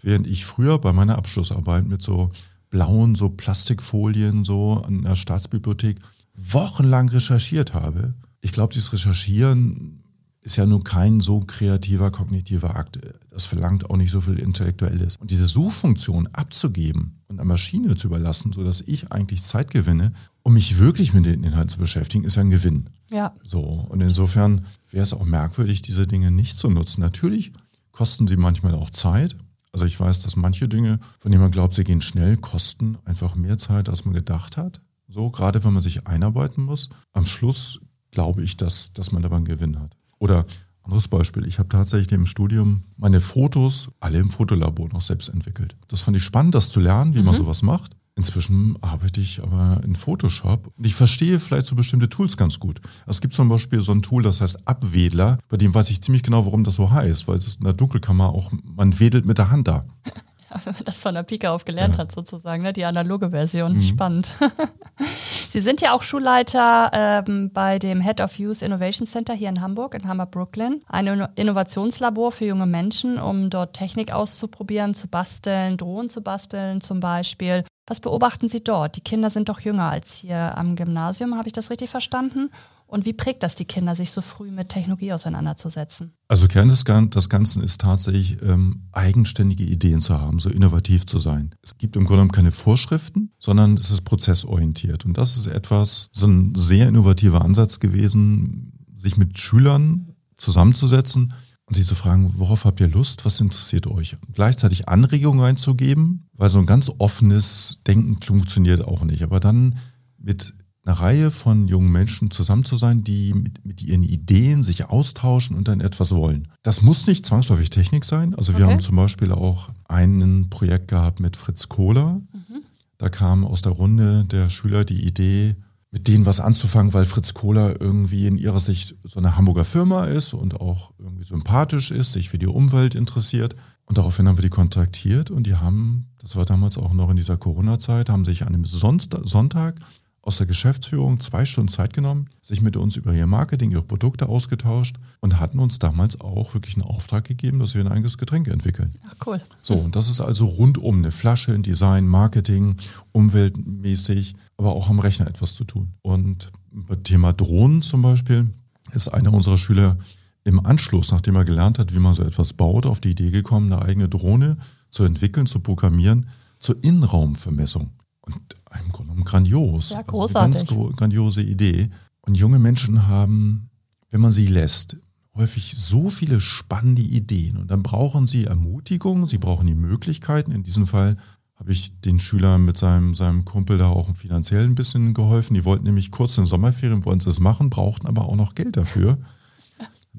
während 0.00 0.26
ich 0.26 0.46
früher 0.46 0.78
bei 0.78 0.94
meiner 0.94 1.18
Abschlussarbeit 1.18 1.86
mit 1.86 2.00
so 2.00 2.30
blauen, 2.70 3.14
so 3.14 3.28
Plastikfolien 3.28 4.44
so 4.44 4.82
an 4.86 5.02
der 5.02 5.16
Staatsbibliothek 5.16 5.98
wochenlang 6.34 7.10
recherchiert 7.10 7.74
habe. 7.74 8.14
Ich 8.40 8.52
glaube, 8.52 8.72
dieses 8.72 8.94
Recherchieren 8.94 10.01
ist 10.42 10.56
ja 10.56 10.66
nun 10.66 10.82
kein 10.82 11.20
so 11.20 11.40
kreativer 11.40 12.10
kognitiver 12.10 12.76
Akt. 12.76 12.98
Das 13.30 13.46
verlangt 13.46 13.88
auch 13.88 13.96
nicht 13.96 14.10
so 14.10 14.20
viel 14.20 14.38
Intellektuelles. 14.38 15.16
Und 15.16 15.30
diese 15.30 15.46
Suchfunktion 15.46 16.26
abzugeben 16.32 17.20
und 17.28 17.38
einer 17.38 17.48
Maschine 17.48 17.94
zu 17.94 18.08
überlassen, 18.08 18.52
sodass 18.52 18.80
ich 18.80 19.12
eigentlich 19.12 19.42
Zeit 19.42 19.70
gewinne, 19.70 20.12
um 20.42 20.54
mich 20.54 20.78
wirklich 20.78 21.14
mit 21.14 21.26
den 21.26 21.44
Inhalten 21.44 21.68
zu 21.68 21.78
beschäftigen, 21.78 22.24
ist 22.24 22.34
ja 22.34 22.42
ein 22.42 22.50
Gewinn. 22.50 22.90
Ja. 23.10 23.34
So. 23.44 23.60
Und 23.60 24.00
insofern 24.00 24.66
wäre 24.90 25.04
es 25.04 25.12
auch 25.12 25.24
merkwürdig, 25.24 25.80
diese 25.80 26.06
Dinge 26.08 26.32
nicht 26.32 26.58
zu 26.58 26.68
nutzen. 26.68 27.00
Natürlich 27.00 27.52
kosten 27.92 28.26
sie 28.26 28.36
manchmal 28.36 28.74
auch 28.74 28.90
Zeit. 28.90 29.36
Also 29.70 29.84
ich 29.86 29.98
weiß, 29.98 30.20
dass 30.20 30.36
manche 30.36 30.68
Dinge, 30.68 30.98
von 31.20 31.30
denen 31.30 31.42
man 31.42 31.52
glaubt, 31.52 31.74
sie 31.74 31.84
gehen 31.84 32.00
schnell, 32.00 32.36
kosten 32.36 32.98
einfach 33.04 33.36
mehr 33.36 33.58
Zeit, 33.58 33.88
als 33.88 34.04
man 34.04 34.14
gedacht 34.14 34.56
hat. 34.56 34.80
So, 35.08 35.30
gerade 35.30 35.62
wenn 35.62 35.72
man 35.72 35.82
sich 35.82 36.06
einarbeiten 36.06 36.64
muss. 36.64 36.88
Am 37.12 37.26
Schluss 37.26 37.80
glaube 38.10 38.42
ich, 38.42 38.56
dass, 38.56 38.92
dass 38.92 39.12
man 39.12 39.22
dabei 39.22 39.36
einen 39.36 39.44
Gewinn 39.44 39.78
hat. 39.78 39.96
Oder 40.22 40.46
anderes 40.84 41.08
Beispiel, 41.08 41.48
ich 41.48 41.58
habe 41.58 41.68
tatsächlich 41.68 42.12
im 42.12 42.26
Studium 42.26 42.84
meine 42.96 43.20
Fotos 43.20 43.88
alle 43.98 44.18
im 44.18 44.30
Fotolabor 44.30 44.88
noch 44.88 45.00
selbst 45.00 45.28
entwickelt. 45.28 45.74
Das 45.88 46.02
fand 46.02 46.16
ich 46.16 46.22
spannend, 46.22 46.54
das 46.54 46.70
zu 46.70 46.78
lernen, 46.78 47.16
wie 47.16 47.18
mhm. 47.18 47.24
man 47.26 47.34
sowas 47.34 47.62
macht. 47.62 47.96
Inzwischen 48.14 48.76
arbeite 48.82 49.20
ich 49.20 49.42
aber 49.42 49.80
in 49.82 49.96
Photoshop 49.96 50.72
und 50.76 50.86
ich 50.86 50.94
verstehe 50.94 51.40
vielleicht 51.40 51.66
so 51.66 51.74
bestimmte 51.74 52.08
Tools 52.08 52.36
ganz 52.36 52.60
gut. 52.60 52.80
Es 53.08 53.20
gibt 53.20 53.34
zum 53.34 53.48
Beispiel 53.48 53.80
so 53.80 53.90
ein 53.90 54.02
Tool, 54.02 54.22
das 54.22 54.40
heißt 54.40 54.68
Abwedler, 54.68 55.38
bei 55.48 55.56
dem 55.56 55.74
weiß 55.74 55.90
ich 55.90 56.00
ziemlich 56.02 56.22
genau, 56.22 56.46
warum 56.46 56.62
das 56.62 56.76
so 56.76 56.92
heißt, 56.92 57.26
weil 57.26 57.36
es 57.36 57.56
in 57.56 57.64
der 57.64 57.72
Dunkelkammer 57.72 58.28
auch, 58.28 58.52
man 58.62 59.00
wedelt 59.00 59.24
mit 59.24 59.38
der 59.38 59.50
Hand 59.50 59.66
da. 59.66 59.86
wenn 60.64 60.74
man 60.74 60.84
das 60.84 61.00
von 61.00 61.14
der 61.14 61.24
Pike 61.24 61.50
auf 61.50 61.64
gelernt 61.64 61.94
ja. 61.94 62.00
hat, 62.00 62.12
sozusagen, 62.12 62.62
ne? 62.62 62.72
die 62.72 62.84
analoge 62.84 63.30
Version. 63.30 63.76
Mhm. 63.76 63.82
Spannend. 63.82 64.36
Sie 65.52 65.60
sind 65.60 65.82
ja 65.82 65.92
auch 65.92 66.00
Schulleiter 66.00 66.90
ähm, 66.94 67.50
bei 67.52 67.78
dem 67.78 68.00
Head 68.00 68.22
of 68.22 68.38
Youth 68.38 68.62
Innovation 68.62 69.06
Center 69.06 69.34
hier 69.34 69.50
in 69.50 69.60
Hamburg, 69.60 69.94
in 69.94 70.08
Hammer 70.08 70.24
Brooklyn. 70.24 70.82
Ein 70.88 71.28
Innovationslabor 71.34 72.32
für 72.32 72.46
junge 72.46 72.64
Menschen, 72.64 73.20
um 73.20 73.50
dort 73.50 73.74
Technik 73.74 74.14
auszuprobieren, 74.14 74.94
zu 74.94 75.08
basteln, 75.08 75.76
Drohnen 75.76 76.08
zu 76.08 76.22
basteln 76.22 76.80
zum 76.80 77.00
Beispiel. 77.00 77.64
Was 77.86 78.00
beobachten 78.00 78.48
Sie 78.48 78.64
dort? 78.64 78.96
Die 78.96 79.02
Kinder 79.02 79.28
sind 79.28 79.50
doch 79.50 79.60
jünger 79.60 79.90
als 79.90 80.14
hier 80.14 80.56
am 80.56 80.74
Gymnasium, 80.74 81.36
habe 81.36 81.48
ich 81.48 81.52
das 81.52 81.68
richtig 81.68 81.90
verstanden? 81.90 82.48
Und 82.92 83.06
wie 83.06 83.14
prägt 83.14 83.42
das 83.42 83.54
die 83.54 83.64
Kinder, 83.64 83.96
sich 83.96 84.10
so 84.10 84.20
früh 84.20 84.50
mit 84.50 84.68
Technologie 84.68 85.14
auseinanderzusetzen? 85.14 86.12
Also 86.28 86.46
Kern 86.46 86.68
des, 86.68 86.84
des 86.84 87.28
Ganzen 87.30 87.62
ist 87.64 87.80
tatsächlich, 87.80 88.36
ähm, 88.42 88.82
eigenständige 88.92 89.64
Ideen 89.64 90.02
zu 90.02 90.20
haben, 90.20 90.38
so 90.40 90.50
innovativ 90.50 91.06
zu 91.06 91.18
sein. 91.18 91.54
Es 91.62 91.78
gibt 91.78 91.96
im 91.96 92.04
Grunde 92.04 92.16
genommen 92.16 92.32
keine 92.32 92.50
Vorschriften, 92.50 93.32
sondern 93.38 93.78
es 93.78 93.90
ist 93.90 94.02
prozessorientiert. 94.02 95.06
Und 95.06 95.16
das 95.16 95.38
ist 95.38 95.46
etwas, 95.46 96.10
so 96.12 96.26
ein 96.26 96.54
sehr 96.54 96.86
innovativer 96.86 97.42
Ansatz 97.42 97.80
gewesen, 97.80 98.74
sich 98.94 99.16
mit 99.16 99.38
Schülern 99.38 100.14
zusammenzusetzen 100.36 101.32
und 101.64 101.74
sie 101.74 101.84
zu 101.84 101.94
fragen, 101.94 102.34
worauf 102.36 102.66
habt 102.66 102.78
ihr 102.80 102.88
Lust, 102.88 103.24
was 103.24 103.40
interessiert 103.40 103.86
euch? 103.86 104.18
Gleichzeitig 104.34 104.90
Anregungen 104.90 105.42
einzugeben, 105.42 106.28
weil 106.34 106.50
so 106.50 106.58
ein 106.58 106.66
ganz 106.66 106.90
offenes 106.98 107.80
Denken 107.86 108.20
funktioniert 108.20 108.84
auch 108.84 109.02
nicht. 109.02 109.22
Aber 109.22 109.40
dann 109.40 109.78
mit 110.18 110.52
eine 110.84 110.98
Reihe 110.98 111.30
von 111.30 111.68
jungen 111.68 111.92
Menschen 111.92 112.30
zusammen 112.30 112.64
zu 112.64 112.76
sein, 112.76 113.04
die 113.04 113.34
mit, 113.34 113.64
mit, 113.64 113.82
ihren 113.82 114.02
Ideen 114.02 114.62
sich 114.62 114.86
austauschen 114.86 115.56
und 115.56 115.68
dann 115.68 115.80
etwas 115.80 116.12
wollen. 116.14 116.48
Das 116.62 116.82
muss 116.82 117.06
nicht 117.06 117.24
zwangsläufig 117.24 117.70
Technik 117.70 118.04
sein. 118.04 118.34
Also 118.34 118.56
wir 118.56 118.64
okay. 118.64 118.74
haben 118.74 118.80
zum 118.80 118.96
Beispiel 118.96 119.30
auch 119.30 119.70
ein 119.86 120.48
Projekt 120.50 120.88
gehabt 120.88 121.20
mit 121.20 121.36
Fritz 121.36 121.68
Kohler. 121.68 122.20
Mhm. 122.32 122.62
Da 122.98 123.08
kam 123.10 123.44
aus 123.44 123.62
der 123.62 123.72
Runde 123.72 124.24
der 124.24 124.50
Schüler 124.50 124.84
die 124.84 125.06
Idee, 125.06 125.54
mit 125.92 126.08
denen 126.08 126.26
was 126.26 126.40
anzufangen, 126.40 126.94
weil 126.94 127.04
Fritz 127.04 127.34
Kohler 127.34 127.80
irgendwie 127.80 128.26
in 128.26 128.36
ihrer 128.36 128.60
Sicht 128.60 128.96
so 129.04 129.20
eine 129.20 129.36
Hamburger 129.36 129.64
Firma 129.64 130.06
ist 130.06 130.34
und 130.34 130.60
auch 130.60 130.92
irgendwie 130.98 131.24
sympathisch 131.24 131.90
ist, 131.90 132.12
sich 132.12 132.28
für 132.28 132.38
die 132.38 132.46
Umwelt 132.46 132.94
interessiert. 132.94 133.54
Und 133.84 133.98
daraufhin 133.98 134.26
haben 134.26 134.38
wir 134.38 134.42
die 134.42 134.48
kontaktiert 134.48 135.30
und 135.30 135.46
die 135.46 135.56
haben, 135.56 136.08
das 136.18 136.34
war 136.34 136.44
damals 136.44 136.78
auch 136.78 136.92
noch 136.92 137.10
in 137.10 137.16
dieser 137.16 137.36
Corona-Zeit, 137.36 138.08
haben 138.08 138.24
sich 138.24 138.42
an 138.42 138.54
einem 138.54 138.64
Sonntag 138.64 139.74
aus 140.22 140.38
der 140.38 140.46
Geschäftsführung 140.46 141.18
zwei 141.18 141.44
Stunden 141.44 141.68
Zeit 141.68 141.92
genommen, 141.92 142.30
sich 142.40 142.60
mit 142.60 142.76
uns 142.76 142.96
über 142.96 143.12
ihr 143.12 143.26
Marketing, 143.26 143.72
ihre 143.72 143.82
Produkte 143.82 144.28
ausgetauscht 144.28 144.96
und 145.20 145.40
hatten 145.40 145.58
uns 145.58 145.80
damals 145.80 146.20
auch 146.20 146.54
wirklich 146.54 146.76
einen 146.76 146.84
Auftrag 146.84 147.24
gegeben, 147.24 147.58
dass 147.58 147.74
wir 147.74 147.82
ein 147.82 147.90
eigenes 147.90 148.18
Getränk 148.18 148.46
entwickeln. 148.46 148.94
Ach 149.08 149.26
cool. 149.26 149.42
So, 149.62 149.74
und 149.74 149.96
das 149.96 150.08
ist 150.08 150.20
also 150.20 150.46
rundum 150.46 150.98
eine 150.98 151.10
Flasche, 151.10 151.52
ein 151.52 151.64
Design, 151.64 152.06
Marketing, 152.06 152.76
umweltmäßig, 153.10 154.34
aber 154.56 154.72
auch 154.72 154.88
am 154.88 155.00
Rechner 155.00 155.26
etwas 155.26 155.54
zu 155.54 155.64
tun. 155.64 155.94
Und 156.02 156.52
beim 156.70 157.02
Thema 157.02 157.32
Drohnen 157.32 157.82
zum 157.82 158.02
Beispiel 158.02 158.48
ist 158.92 159.08
einer 159.08 159.32
unserer 159.32 159.58
Schüler 159.58 159.96
im 160.44 160.64
Anschluss, 160.64 161.10
nachdem 161.10 161.36
er 161.36 161.44
gelernt 161.44 161.80
hat, 161.80 161.94
wie 161.94 161.98
man 162.00 162.14
so 162.14 162.22
etwas 162.22 162.52
baut, 162.52 162.86
auf 162.86 163.00
die 163.00 163.10
Idee 163.10 163.30
gekommen, 163.30 163.72
eine 163.72 163.82
eigene 163.82 164.08
Drohne 164.08 164.56
zu 164.90 165.04
entwickeln, 165.04 165.46
zu 165.46 165.60
programmieren, 165.60 166.28
zur 166.58 166.82
Innenraumvermessung. 166.82 167.90
Und 168.20 168.40
im 168.80 168.92
Grunde 168.92 169.12
genommen 169.12 169.24
grandios. 169.24 169.90
Ja, 169.90 170.02
großartig. 170.02 170.60
Also 170.60 170.84
ganz 170.86 170.96
grandiose 170.96 171.42
Idee. 171.42 171.90
Und 172.20 172.36
junge 172.36 172.58
Menschen 172.58 173.08
haben, 173.08 173.70
wenn 174.10 174.20
man 174.20 174.32
sie 174.32 174.46
lässt, 174.46 174.96
häufig 175.34 175.74
so 175.76 176.10
viele 176.10 176.40
spannende 176.40 177.02
Ideen. 177.02 177.56
Und 177.56 177.70
dann 177.70 177.82
brauchen 177.82 178.26
sie 178.26 178.44
Ermutigung, 178.44 179.26
sie 179.26 179.38
brauchen 179.38 179.66
die 179.66 179.74
Möglichkeiten. 179.74 180.52
In 180.52 180.62
diesem 180.62 180.86
Fall 180.86 181.16
habe 181.56 181.72
ich 181.72 182.00
den 182.00 182.20
Schülern 182.20 182.64
mit 182.64 182.76
seinem, 182.76 183.14
seinem 183.14 183.44
Kumpel 183.44 183.78
da 183.78 183.88
auch 183.88 184.14
finanziell 184.14 184.64
ein 184.64 184.74
bisschen 184.74 185.14
geholfen. 185.14 185.54
Die 185.54 185.64
wollten 185.64 185.84
nämlich 185.84 186.10
kurz 186.10 186.36
in 186.36 186.42
den 186.42 186.48
Sommerferien, 186.48 187.04
wollten 187.04 187.20
sie 187.20 187.30
es 187.30 187.40
machen, 187.40 187.70
brauchten 187.70 188.06
aber 188.06 188.28
auch 188.28 188.36
noch 188.36 188.54
Geld 188.54 188.76
dafür. 188.76 189.18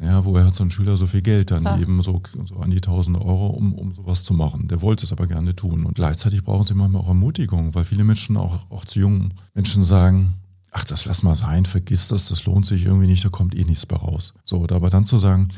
Ja, 0.01 0.25
woher 0.25 0.45
hat 0.45 0.55
so 0.55 0.63
ein 0.63 0.71
Schüler 0.71 0.97
so 0.97 1.05
viel 1.05 1.21
Geld 1.21 1.51
dann 1.51 1.63
ja. 1.63 1.77
eben 1.77 2.01
so, 2.01 2.21
so 2.45 2.55
an 2.57 2.71
die 2.71 2.77
1000 2.77 3.17
Euro, 3.17 3.47
um, 3.47 3.73
um 3.75 3.93
sowas 3.93 4.23
zu 4.23 4.33
machen? 4.33 4.67
Der 4.67 4.81
wollte 4.81 5.05
es 5.05 5.11
aber 5.11 5.27
gerne 5.27 5.55
tun. 5.55 5.85
Und 5.85 5.95
gleichzeitig 5.95 6.43
brauchen 6.43 6.65
sie 6.65 6.73
manchmal 6.73 7.01
auch 7.03 7.09
Ermutigung, 7.09 7.75
weil 7.75 7.83
viele 7.83 8.03
Menschen, 8.03 8.35
auch, 8.37 8.71
auch 8.71 8.85
zu 8.85 8.99
jungen 8.99 9.33
Menschen 9.53 9.83
sagen, 9.83 10.33
ach, 10.71 10.85
das 10.85 11.05
lass 11.05 11.21
mal 11.21 11.35
sein, 11.35 11.65
vergiss 11.65 12.07
das, 12.07 12.29
das 12.29 12.45
lohnt 12.45 12.65
sich 12.65 12.85
irgendwie 12.85 13.07
nicht, 13.07 13.23
da 13.23 13.29
kommt 13.29 13.55
eh 13.55 13.63
nichts 13.63 13.85
bei 13.85 13.95
raus. 13.95 14.33
So, 14.43 14.63
aber 14.63 14.89
dann 14.89 15.05
zu 15.05 15.19
sagen, 15.19 15.49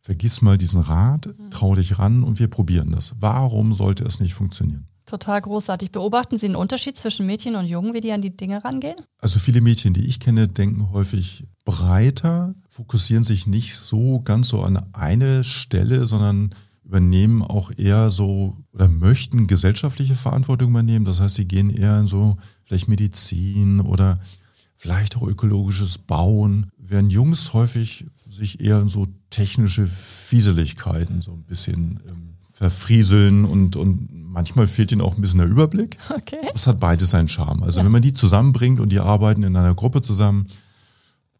vergiss 0.00 0.42
mal 0.42 0.58
diesen 0.58 0.80
Rat, 0.80 1.26
mhm. 1.26 1.50
trau 1.50 1.74
dich 1.76 1.98
ran 1.98 2.24
und 2.24 2.40
wir 2.40 2.48
probieren 2.48 2.90
das. 2.90 3.14
Warum 3.20 3.72
sollte 3.72 4.04
es 4.04 4.18
nicht 4.18 4.34
funktionieren? 4.34 4.88
Total 5.06 5.40
großartig. 5.40 5.92
Beobachten 5.92 6.36
Sie 6.36 6.46
einen 6.46 6.56
Unterschied 6.56 6.96
zwischen 6.96 7.26
Mädchen 7.26 7.54
und 7.54 7.66
Jungen, 7.66 7.94
wie 7.94 8.00
die 8.00 8.10
an 8.10 8.22
die 8.22 8.36
Dinge 8.36 8.64
rangehen? 8.64 8.96
Also 9.20 9.38
viele 9.38 9.60
Mädchen, 9.60 9.94
die 9.94 10.04
ich 10.04 10.18
kenne, 10.18 10.48
denken 10.48 10.90
häufig 10.90 11.44
breiter, 11.66 12.54
fokussieren 12.68 13.24
sich 13.24 13.46
nicht 13.46 13.76
so 13.76 14.20
ganz 14.20 14.48
so 14.48 14.62
an 14.62 14.82
eine 14.94 15.44
Stelle, 15.44 16.06
sondern 16.06 16.54
übernehmen 16.84 17.42
auch 17.42 17.72
eher 17.76 18.08
so 18.08 18.56
oder 18.72 18.88
möchten 18.88 19.48
gesellschaftliche 19.48 20.14
Verantwortung 20.14 20.70
übernehmen. 20.70 21.04
Das 21.04 21.20
heißt, 21.20 21.34
sie 21.34 21.44
gehen 21.44 21.68
eher 21.68 21.98
in 21.98 22.06
so 22.06 22.38
vielleicht 22.64 22.88
Medizin 22.88 23.80
oder 23.80 24.20
vielleicht 24.76 25.16
auch 25.16 25.26
ökologisches 25.26 25.98
Bauen, 25.98 26.70
während 26.78 27.12
Jungs 27.12 27.52
häufig 27.52 28.06
sich 28.28 28.60
eher 28.60 28.80
in 28.80 28.88
so 28.88 29.06
technische 29.30 29.86
Fieseligkeiten 29.88 31.20
so 31.22 31.32
ein 31.32 31.42
bisschen 31.42 32.00
ähm, 32.08 32.34
verfrieseln 32.52 33.44
und, 33.44 33.74
und 33.74 34.08
manchmal 34.12 34.68
fehlt 34.68 34.92
ihnen 34.92 35.00
auch 35.00 35.16
ein 35.16 35.20
bisschen 35.20 35.40
der 35.40 35.48
Überblick. 35.48 35.98
Okay. 36.10 36.48
Das 36.52 36.66
hat 36.68 36.78
beides 36.78 37.10
seinen 37.10 37.28
Charme. 37.28 37.64
Also 37.64 37.80
ja. 37.80 37.84
wenn 37.84 37.92
man 37.92 38.02
die 38.02 38.12
zusammenbringt 38.12 38.78
und 38.78 38.90
die 38.90 39.00
arbeiten 39.00 39.42
in 39.42 39.56
einer 39.56 39.74
Gruppe 39.74 40.02
zusammen, 40.02 40.46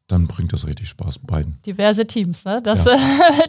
dann 0.09 0.29
bringt 0.29 0.53
das 0.53 0.67
richtig 0.67 0.89
Spaß 0.89 1.21
beiden. 1.21 1.61
Diverse 1.67 2.07
Teams, 2.07 2.45
ne? 2.45 2.61
Das, 2.63 2.85
ja. 2.85 2.97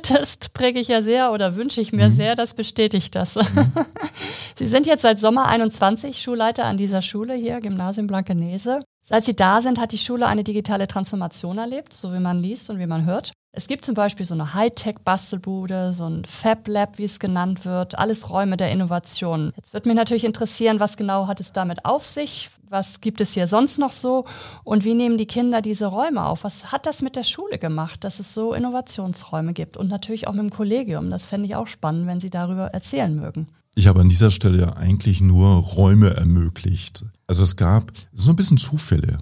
das 0.14 0.38
präge 0.54 0.80
ich 0.80 0.88
ja 0.88 1.04
sehr 1.04 1.32
oder 1.32 1.56
wünsche 1.56 1.82
ich 1.82 1.94
mir 1.94 2.10
mhm. 2.10 2.16
sehr, 2.16 2.36
das 2.36 2.54
bestätigt 2.54 3.16
das. 3.16 3.36
Mhm. 3.36 3.72
Sie 4.58 4.68
sind 4.68 4.88
jetzt 4.88 5.04
seit 5.04 5.20
Sommer 5.20 5.48
21 5.48 6.22
Schulleiter 6.22 6.66
an 6.66 6.78
dieser 6.78 7.02
Schule 7.02 7.36
hier, 7.36 7.62
Gymnasium 7.62 8.08
Blankenese. 8.08 8.80
Seit 9.10 9.24
Sie 9.24 9.38
da 9.38 9.62
sind, 9.62 9.80
hat 9.80 9.94
die 9.94 9.98
Schule 9.98 10.28
eine 10.28 10.44
digitale 10.44 10.86
Transformation 10.86 11.58
erlebt, 11.58 11.94
so 11.94 12.14
wie 12.14 12.20
man 12.20 12.42
liest 12.42 12.70
und 12.70 12.78
wie 12.78 12.88
man 12.88 13.06
hört. 13.06 13.32
Es 13.54 13.68
gibt 13.68 13.86
zum 13.86 13.96
Beispiel 13.96 14.26
so 14.26 14.34
eine 14.34 14.54
Hightech-Bastelbude, 14.54 15.94
so 15.94 16.10
ein 16.10 16.26
Fab 16.26 16.68
Lab, 16.68 16.98
wie 16.98 17.06
es 17.06 17.18
genannt 17.18 17.64
wird, 17.64 17.98
alles 17.98 18.30
Räume 18.30 18.58
der 18.58 18.70
Innovation. 18.70 19.54
Jetzt 19.56 19.74
wird 19.74 19.86
mich 19.86 19.96
natürlich 19.96 20.26
interessieren, 20.26 20.82
was 20.82 20.98
genau 20.98 21.28
hat 21.28 21.40
es 21.40 21.54
damit 21.54 21.86
auf 21.86 22.06
sich? 22.06 22.50
Was 22.70 23.00
gibt 23.00 23.22
es 23.22 23.34
hier 23.34 23.48
sonst 23.48 23.80
noch 23.80 23.94
so? 23.94 24.26
Und 24.66 24.84
wie 24.84 24.94
nehmen 24.94 25.18
die 25.18 25.26
Kinder 25.26 25.62
diese 25.62 25.86
Räume 25.86 26.26
auf? 26.26 26.44
Was 26.44 26.74
hat 26.74 26.86
das 26.86 27.02
mit 27.02 27.16
der 27.16 27.24
Schule 27.24 27.60
gemacht, 27.60 28.04
dass 28.04 28.20
es 28.20 28.34
so 28.34 28.54
Innovationsräume 28.54 29.54
gibt? 29.54 29.78
Und 29.78 29.88
natürlich 29.88 30.28
auch 30.28 30.34
mit 30.34 30.42
dem 30.42 30.50
Kollegium. 30.50 31.10
Das 31.10 31.28
fände 31.28 31.48
ich 31.48 31.56
auch 31.56 31.68
spannend, 31.68 32.08
wenn 32.08 32.20
Sie 32.20 32.30
darüber 32.30 32.68
erzählen 32.68 33.16
mögen. 33.16 33.48
Ich 33.78 33.86
habe 33.86 34.02
an 34.02 34.10
dieser 34.10 34.32
Stelle 34.32 34.76
eigentlich 34.76 35.22
nur 35.22 35.48
Räume 35.48 36.10
ermöglicht. 36.10 37.06
Also 37.28 37.44
es 37.44 37.58
gab, 37.58 37.92
sind 38.12 38.32
ein 38.32 38.36
bisschen 38.36 38.58
Zufälle. 38.58 39.20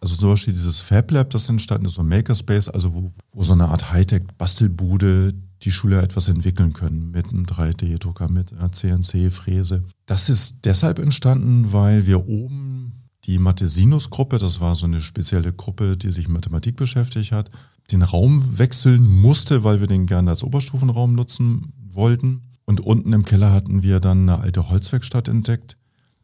Also 0.00 0.16
zum 0.16 0.30
Beispiel 0.30 0.54
dieses 0.54 0.80
Fab 0.80 1.10
Lab, 1.10 1.28
das 1.28 1.50
entstanden 1.50 1.84
ist, 1.84 1.96
so 1.96 2.00
ein 2.00 2.08
Makerspace, 2.08 2.70
also 2.70 2.94
wo, 2.94 3.12
wo 3.34 3.44
so 3.44 3.52
eine 3.52 3.68
Art 3.68 3.92
Hightech-Bastelbude 3.92 5.34
die 5.60 5.70
Schüler 5.70 6.02
etwas 6.02 6.28
entwickeln 6.28 6.72
können 6.72 7.10
mit 7.10 7.28
einem 7.28 7.44
3D-Drucker, 7.44 8.30
mit 8.30 8.54
einer 8.54 8.72
CNC-Fräse. 8.72 9.84
Das 10.06 10.30
ist 10.30 10.60
deshalb 10.64 10.98
entstanden, 10.98 11.74
weil 11.74 12.06
wir 12.06 12.26
oben 12.26 13.02
die 13.26 13.36
Mathe-Sinus-Gruppe, 13.36 14.38
das 14.38 14.62
war 14.62 14.76
so 14.76 14.86
eine 14.86 15.02
spezielle 15.02 15.52
Gruppe, 15.52 15.98
die 15.98 16.10
sich 16.10 16.26
mit 16.26 16.36
Mathematik 16.36 16.76
beschäftigt 16.76 17.32
hat, 17.32 17.50
den 17.92 18.00
Raum 18.00 18.58
wechseln 18.58 19.06
musste, 19.06 19.62
weil 19.62 19.80
wir 19.80 19.88
den 19.88 20.06
gerne 20.06 20.30
als 20.30 20.42
Oberstufenraum 20.42 21.14
nutzen 21.14 21.74
wollten. 21.86 22.40
Und 22.70 22.82
unten 22.82 23.12
im 23.12 23.24
Keller 23.24 23.52
hatten 23.52 23.82
wir 23.82 23.98
dann 23.98 24.28
eine 24.28 24.38
alte 24.38 24.70
Holzwerkstatt 24.70 25.26
entdeckt. 25.26 25.76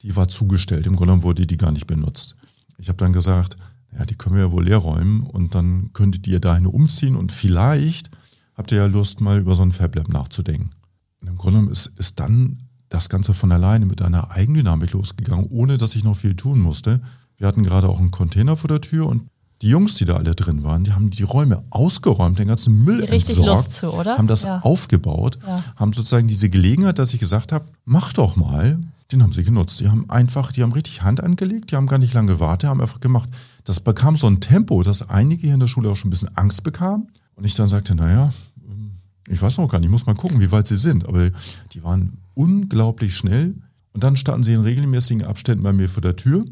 Die 0.03 0.15
war 0.15 0.29
zugestellt. 0.29 0.87
Im 0.87 0.95
Grunde 0.95 1.25
wurde 1.25 1.45
die 1.45 1.57
gar 1.57 1.73
nicht 1.73 1.89
benutzt. 1.89 2.37
Ich 2.79 2.87
habe 2.87 2.99
dann 2.99 3.13
gesagt, 3.13 3.57
ja, 3.93 4.07
die 4.07 4.15
können 4.15 4.37
wir 4.37 4.45
ja 4.45 4.53
wohl 4.53 4.65
leer 4.65 4.77
räumen 4.77 5.25
und 5.25 5.57
dann 5.57 5.93
könntet 5.93 6.25
ihr 6.29 6.39
dahin 6.39 6.67
umziehen 6.67 7.17
und 7.17 7.33
vielleicht 7.33 8.13
habt 8.55 8.71
ihr 8.71 8.79
ja 8.79 8.87
Lust, 8.87 9.21
mal 9.21 9.41
über 9.41 9.57
so 9.57 9.63
ein 9.63 9.73
FabLab 9.73 10.09
nachzudenken. 10.09 10.71
Und 11.21 11.27
im 11.27 11.37
Grunde 11.37 11.69
ist, 11.69 11.87
ist 11.99 12.21
dann 12.21 12.59
das 12.91 13.09
Ganze 13.09 13.35
von 13.35 13.51
alleine 13.51 13.85
mit 13.85 14.01
einer 14.01 14.31
Eigendynamik 14.31 14.93
losgegangen, 14.93 15.47
ohne 15.51 15.79
dass 15.79 15.97
ich 15.97 16.05
noch 16.05 16.15
viel 16.15 16.37
tun 16.37 16.61
musste. 16.61 17.01
Wir 17.39 17.49
hatten 17.49 17.65
gerade 17.65 17.89
auch 17.89 17.99
einen 17.99 18.13
Container 18.13 18.55
vor 18.55 18.69
der 18.69 18.81
Tür 18.81 19.09
und 19.09 19.25
die 19.63 19.69
Jungs, 19.69 19.95
die 19.95 20.05
da 20.05 20.17
alle 20.17 20.35
drin 20.35 20.65
waren, 20.65 20.85
die 20.85 20.93
haben 20.93 21.11
die 21.11 21.23
Räume 21.23 21.63
ausgeräumt, 21.71 22.39
den 22.39 22.49
ganzen 22.49 22.85
Müll 22.85 23.05
Richtig 23.05 23.39
entsorgt, 23.39 23.47
Lust 23.47 23.73
zu, 23.73 23.93
oder? 23.93 24.19
haben 24.19 24.27
das 24.27 24.43
ja. 24.43 24.61
aufgebaut, 24.61 25.39
ja. 25.47 25.65
haben 25.77 25.93
sozusagen 25.93 26.29
diese 26.29 26.51
Gelegenheit, 26.51 26.99
dass 26.99 27.15
ich 27.15 27.21
gesagt 27.21 27.53
habe, 27.53 27.65
mach 27.85 28.13
doch 28.13 28.37
mal, 28.37 28.79
den 29.13 29.23
haben 29.23 29.33
sie 29.33 29.45
genutzt. 29.45 29.81
Die 29.81 29.89
haben 29.89 30.11
einfach, 30.11 30.53
die 30.53 30.63
haben 30.63 30.73
richtig 30.73 31.03
Hand 31.03 31.23
angelegt, 31.23 31.71
die 31.71 31.77
haben 31.77 31.87
gar 31.87 31.99
nicht 31.99 32.13
lange 32.13 32.33
gewartet, 32.33 32.69
haben 32.69 32.81
einfach 32.81 33.01
gemacht. 33.01 33.29
Das 33.65 33.81
bekam 33.81 34.17
so 34.17 34.27
ein 34.27 34.41
Tempo, 34.41 34.83
dass 34.83 35.09
einige 35.09 35.43
hier 35.43 35.55
in 35.55 35.61
der 35.61 35.69
Schule 35.69 35.91
auch 35.91 35.97
schon 35.97 36.09
ein 36.09 36.11
bisschen 36.11 36.37
Angst 36.37 36.63
bekamen. 36.65 37.09
Und 37.37 37.45
ich 37.45 37.55
dann 37.55 37.69
sagte, 37.69 37.95
naja, 37.95 38.33
ich 39.29 39.41
weiß 39.41 39.59
noch 39.59 39.69
gar 39.69 39.79
nicht, 39.79 39.87
ich 39.87 39.93
muss 39.93 40.07
mal 40.07 40.15
gucken, 40.15 40.41
wie 40.41 40.51
weit 40.51 40.67
sie 40.67 40.77
sind. 40.77 41.07
Aber 41.07 41.31
die 41.73 41.83
waren 41.85 42.19
unglaublich 42.35 43.15
schnell. 43.15 43.55
Und 43.93 44.05
dann 44.05 44.17
standen 44.17 44.45
sie 44.45 44.53
in 44.53 44.61
regelmäßigen 44.61 45.25
Abständen 45.25 45.63
bei 45.63 45.73
mir 45.73 45.89
vor 45.89 46.03
der 46.03 46.17
Tür, 46.17 46.45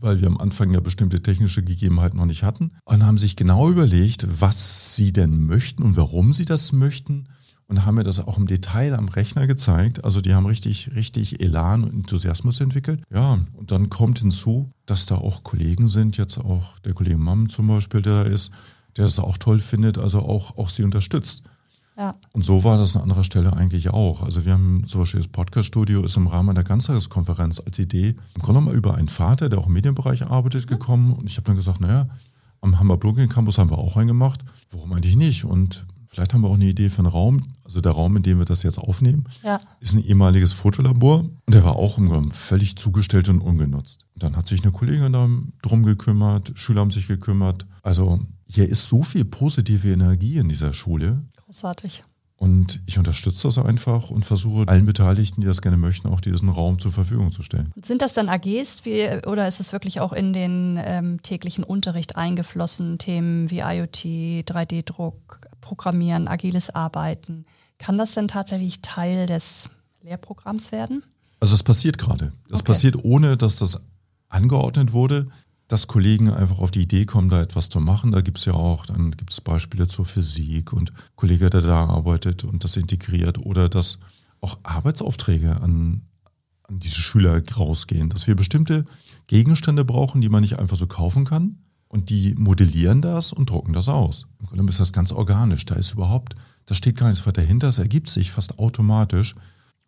weil 0.00 0.20
wir 0.20 0.28
am 0.28 0.38
Anfang 0.38 0.72
ja 0.72 0.80
bestimmte 0.80 1.22
technische 1.22 1.62
Gegebenheiten 1.62 2.18
noch 2.18 2.26
nicht 2.26 2.42
hatten. 2.42 2.72
Und 2.84 3.04
haben 3.04 3.18
sich 3.18 3.36
genau 3.36 3.70
überlegt, 3.70 4.26
was 4.40 4.96
sie 4.96 5.12
denn 5.12 5.44
möchten 5.46 5.82
und 5.82 5.96
warum 5.96 6.32
sie 6.32 6.44
das 6.44 6.72
möchten 6.72 7.26
und 7.68 7.84
haben 7.84 7.96
mir 7.96 8.04
das 8.04 8.18
auch 8.18 8.38
im 8.38 8.46
Detail 8.46 8.94
am 8.94 9.08
Rechner 9.08 9.46
gezeigt. 9.46 10.04
Also 10.04 10.20
die 10.20 10.34
haben 10.34 10.46
richtig, 10.46 10.94
richtig 10.94 11.40
Elan 11.40 11.84
und 11.84 11.92
Enthusiasmus 11.92 12.60
entwickelt. 12.60 13.02
Ja, 13.12 13.38
und 13.54 13.70
dann 13.70 13.90
kommt 13.90 14.18
hinzu, 14.20 14.68
dass 14.86 15.06
da 15.06 15.16
auch 15.16 15.44
Kollegen 15.44 15.88
sind, 15.88 16.16
jetzt 16.16 16.38
auch 16.38 16.78
der 16.80 16.94
Kollege 16.94 17.18
Mamm 17.18 17.48
zum 17.48 17.68
Beispiel, 17.68 18.02
der 18.02 18.24
da 18.24 18.30
ist, 18.30 18.50
der 18.96 19.04
das 19.04 19.18
auch 19.18 19.36
toll 19.36 19.60
findet, 19.60 19.98
also 19.98 20.20
auch, 20.20 20.56
auch 20.56 20.70
sie 20.70 20.82
unterstützt. 20.82 21.42
Ja. 21.98 22.14
Und 22.32 22.44
so 22.44 22.62
war 22.62 22.78
das 22.78 22.94
an 22.94 23.02
anderer 23.02 23.24
Stelle 23.24 23.52
eigentlich 23.52 23.90
auch. 23.90 24.22
Also 24.22 24.44
wir 24.44 24.52
haben 24.52 24.84
zum 24.86 25.00
Beispiel 25.00 25.20
das 25.20 25.28
Podcast-Studio 25.28 26.04
ist 26.04 26.16
im 26.16 26.28
Rahmen 26.28 26.50
einer 26.50 26.62
Ganztageskonferenz 26.62 27.60
als 27.60 27.78
Idee 27.78 28.10
im 28.34 28.42
Grunde 28.42 28.60
genommen 28.60 28.76
über 28.76 28.94
einen 28.94 29.08
Vater, 29.08 29.48
der 29.48 29.58
auch 29.58 29.66
im 29.66 29.72
Medienbereich 29.72 30.24
arbeitet, 30.26 30.66
mhm. 30.66 30.68
gekommen. 30.68 31.12
Und 31.12 31.28
ich 31.28 31.36
habe 31.36 31.46
dann 31.46 31.56
gesagt, 31.56 31.80
naja, 31.80 32.08
am 32.60 32.78
Hamburg 32.78 33.02
Campus 33.28 33.58
haben 33.58 33.70
wir 33.70 33.78
auch 33.78 33.96
einen 33.96 34.08
gemacht. 34.08 34.44
Warum 34.70 34.92
eigentlich 34.92 35.16
nicht? 35.16 35.44
Und 35.44 35.86
Vielleicht 36.10 36.32
haben 36.32 36.40
wir 36.40 36.48
auch 36.48 36.54
eine 36.54 36.64
Idee 36.64 36.88
für 36.88 37.00
einen 37.00 37.06
Raum. 37.06 37.46
Also 37.64 37.82
der 37.82 37.92
Raum, 37.92 38.16
in 38.16 38.22
dem 38.22 38.38
wir 38.38 38.46
das 38.46 38.62
jetzt 38.62 38.78
aufnehmen, 38.78 39.24
ja. 39.44 39.60
ist 39.80 39.92
ein 39.92 40.02
ehemaliges 40.02 40.54
Fotolabor 40.54 41.20
und 41.20 41.54
der 41.54 41.64
war 41.64 41.76
auch 41.76 41.98
im 41.98 42.30
völlig 42.30 42.76
zugestellt 42.76 43.28
und 43.28 43.42
ungenutzt. 43.42 44.06
Und 44.14 44.22
dann 44.22 44.34
hat 44.34 44.48
sich 44.48 44.62
eine 44.62 44.72
Kollegin 44.72 45.12
darum 45.12 45.82
gekümmert, 45.84 46.52
Schüler 46.54 46.80
haben 46.80 46.90
sich 46.90 47.08
gekümmert. 47.08 47.66
Also 47.82 48.20
hier 48.46 48.66
ist 48.66 48.88
so 48.88 49.02
viel 49.02 49.26
positive 49.26 49.92
Energie 49.92 50.38
in 50.38 50.48
dieser 50.48 50.72
Schule. 50.72 51.22
Großartig. 51.48 52.02
Und 52.36 52.80
ich 52.86 52.98
unterstütze 52.98 53.48
das 53.48 53.58
einfach 53.58 54.10
und 54.10 54.24
versuche 54.24 54.68
allen 54.68 54.84
Beteiligten, 54.86 55.40
die 55.40 55.46
das 55.46 55.60
gerne 55.62 55.78
möchten, 55.78 56.08
auch 56.08 56.20
diesen 56.20 56.50
Raum 56.50 56.78
zur 56.78 56.92
Verfügung 56.92 57.32
zu 57.32 57.42
stellen. 57.42 57.72
Sind 57.82 58.02
das 58.02 58.12
dann 58.12 58.28
AGs 58.28 58.84
wie, 58.84 59.08
oder 59.26 59.48
ist 59.48 59.58
es 59.58 59.72
wirklich 59.72 59.98
auch 60.00 60.12
in 60.12 60.32
den 60.34 60.78
ähm, 60.80 61.20
täglichen 61.22 61.64
Unterricht 61.64 62.16
eingeflossen, 62.16 62.98
Themen 62.98 63.50
wie 63.50 63.60
IoT, 63.60 64.44
3D-Druck, 64.46 65.40
Programmieren, 65.62 66.28
agiles 66.28 66.70
Arbeiten? 66.70 67.44
Kann 67.78 67.96
das 67.98 68.12
denn 68.12 68.28
tatsächlich 68.28 68.82
Teil 68.82 69.26
des 69.26 69.68
Lehrprogramms 70.02 70.70
werden? 70.70 71.02
Also 71.40 71.54
es 71.54 71.62
passiert 71.62 71.96
gerade. 71.98 72.32
Es 72.48 72.60
Okay. 72.60 72.72
passiert 72.72 73.04
ohne, 73.04 73.36
dass 73.36 73.56
das 73.56 73.80
angeordnet 74.28 74.92
wurde, 74.92 75.26
dass 75.68 75.86
Kollegen 75.86 76.30
einfach 76.32 76.58
auf 76.58 76.70
die 76.70 76.82
Idee 76.82 77.04
kommen, 77.04 77.28
da 77.28 77.40
etwas 77.42 77.68
zu 77.68 77.78
machen. 77.80 78.12
Da 78.12 78.22
gibt 78.22 78.38
es 78.38 78.46
ja 78.46 78.54
auch, 78.54 78.86
dann 78.86 79.10
gibt 79.12 79.30
es 79.30 79.40
Beispiele 79.40 79.86
zur 79.86 80.06
Physik 80.06 80.72
und 80.72 80.92
Kollege, 81.14 81.50
der 81.50 81.60
da 81.60 81.84
arbeitet 81.84 82.42
und 82.44 82.64
das 82.64 82.76
integriert 82.76 83.38
oder 83.38 83.68
dass 83.68 83.98
auch 84.40 84.58
Arbeitsaufträge 84.62 85.60
an, 85.60 86.02
an 86.62 86.80
diese 86.80 87.00
Schüler 87.00 87.42
rausgehen, 87.56 88.08
dass 88.08 88.26
wir 88.26 88.34
bestimmte 88.34 88.84
Gegenstände 89.26 89.84
brauchen, 89.84 90.22
die 90.22 90.30
man 90.30 90.40
nicht 90.40 90.58
einfach 90.58 90.76
so 90.76 90.86
kaufen 90.86 91.24
kann 91.24 91.58
und 91.88 92.08
die 92.08 92.34
modellieren 92.36 93.02
das 93.02 93.32
und 93.32 93.50
drucken 93.50 93.74
das 93.74 93.88
aus. 93.88 94.26
Im 94.40 94.46
Grunde 94.46 94.70
ist 94.70 94.80
das 94.80 94.92
ganz 94.92 95.12
organisch. 95.12 95.66
Da 95.66 95.74
ist 95.74 95.92
überhaupt, 95.92 96.34
da 96.66 96.74
steht 96.74 96.96
gar 96.96 97.08
nichts 97.08 97.26
weiter 97.26 97.42
dahinter. 97.42 97.68
Es 97.68 97.78
ergibt 97.78 98.08
sich 98.08 98.30
fast 98.30 98.58
automatisch. 98.58 99.34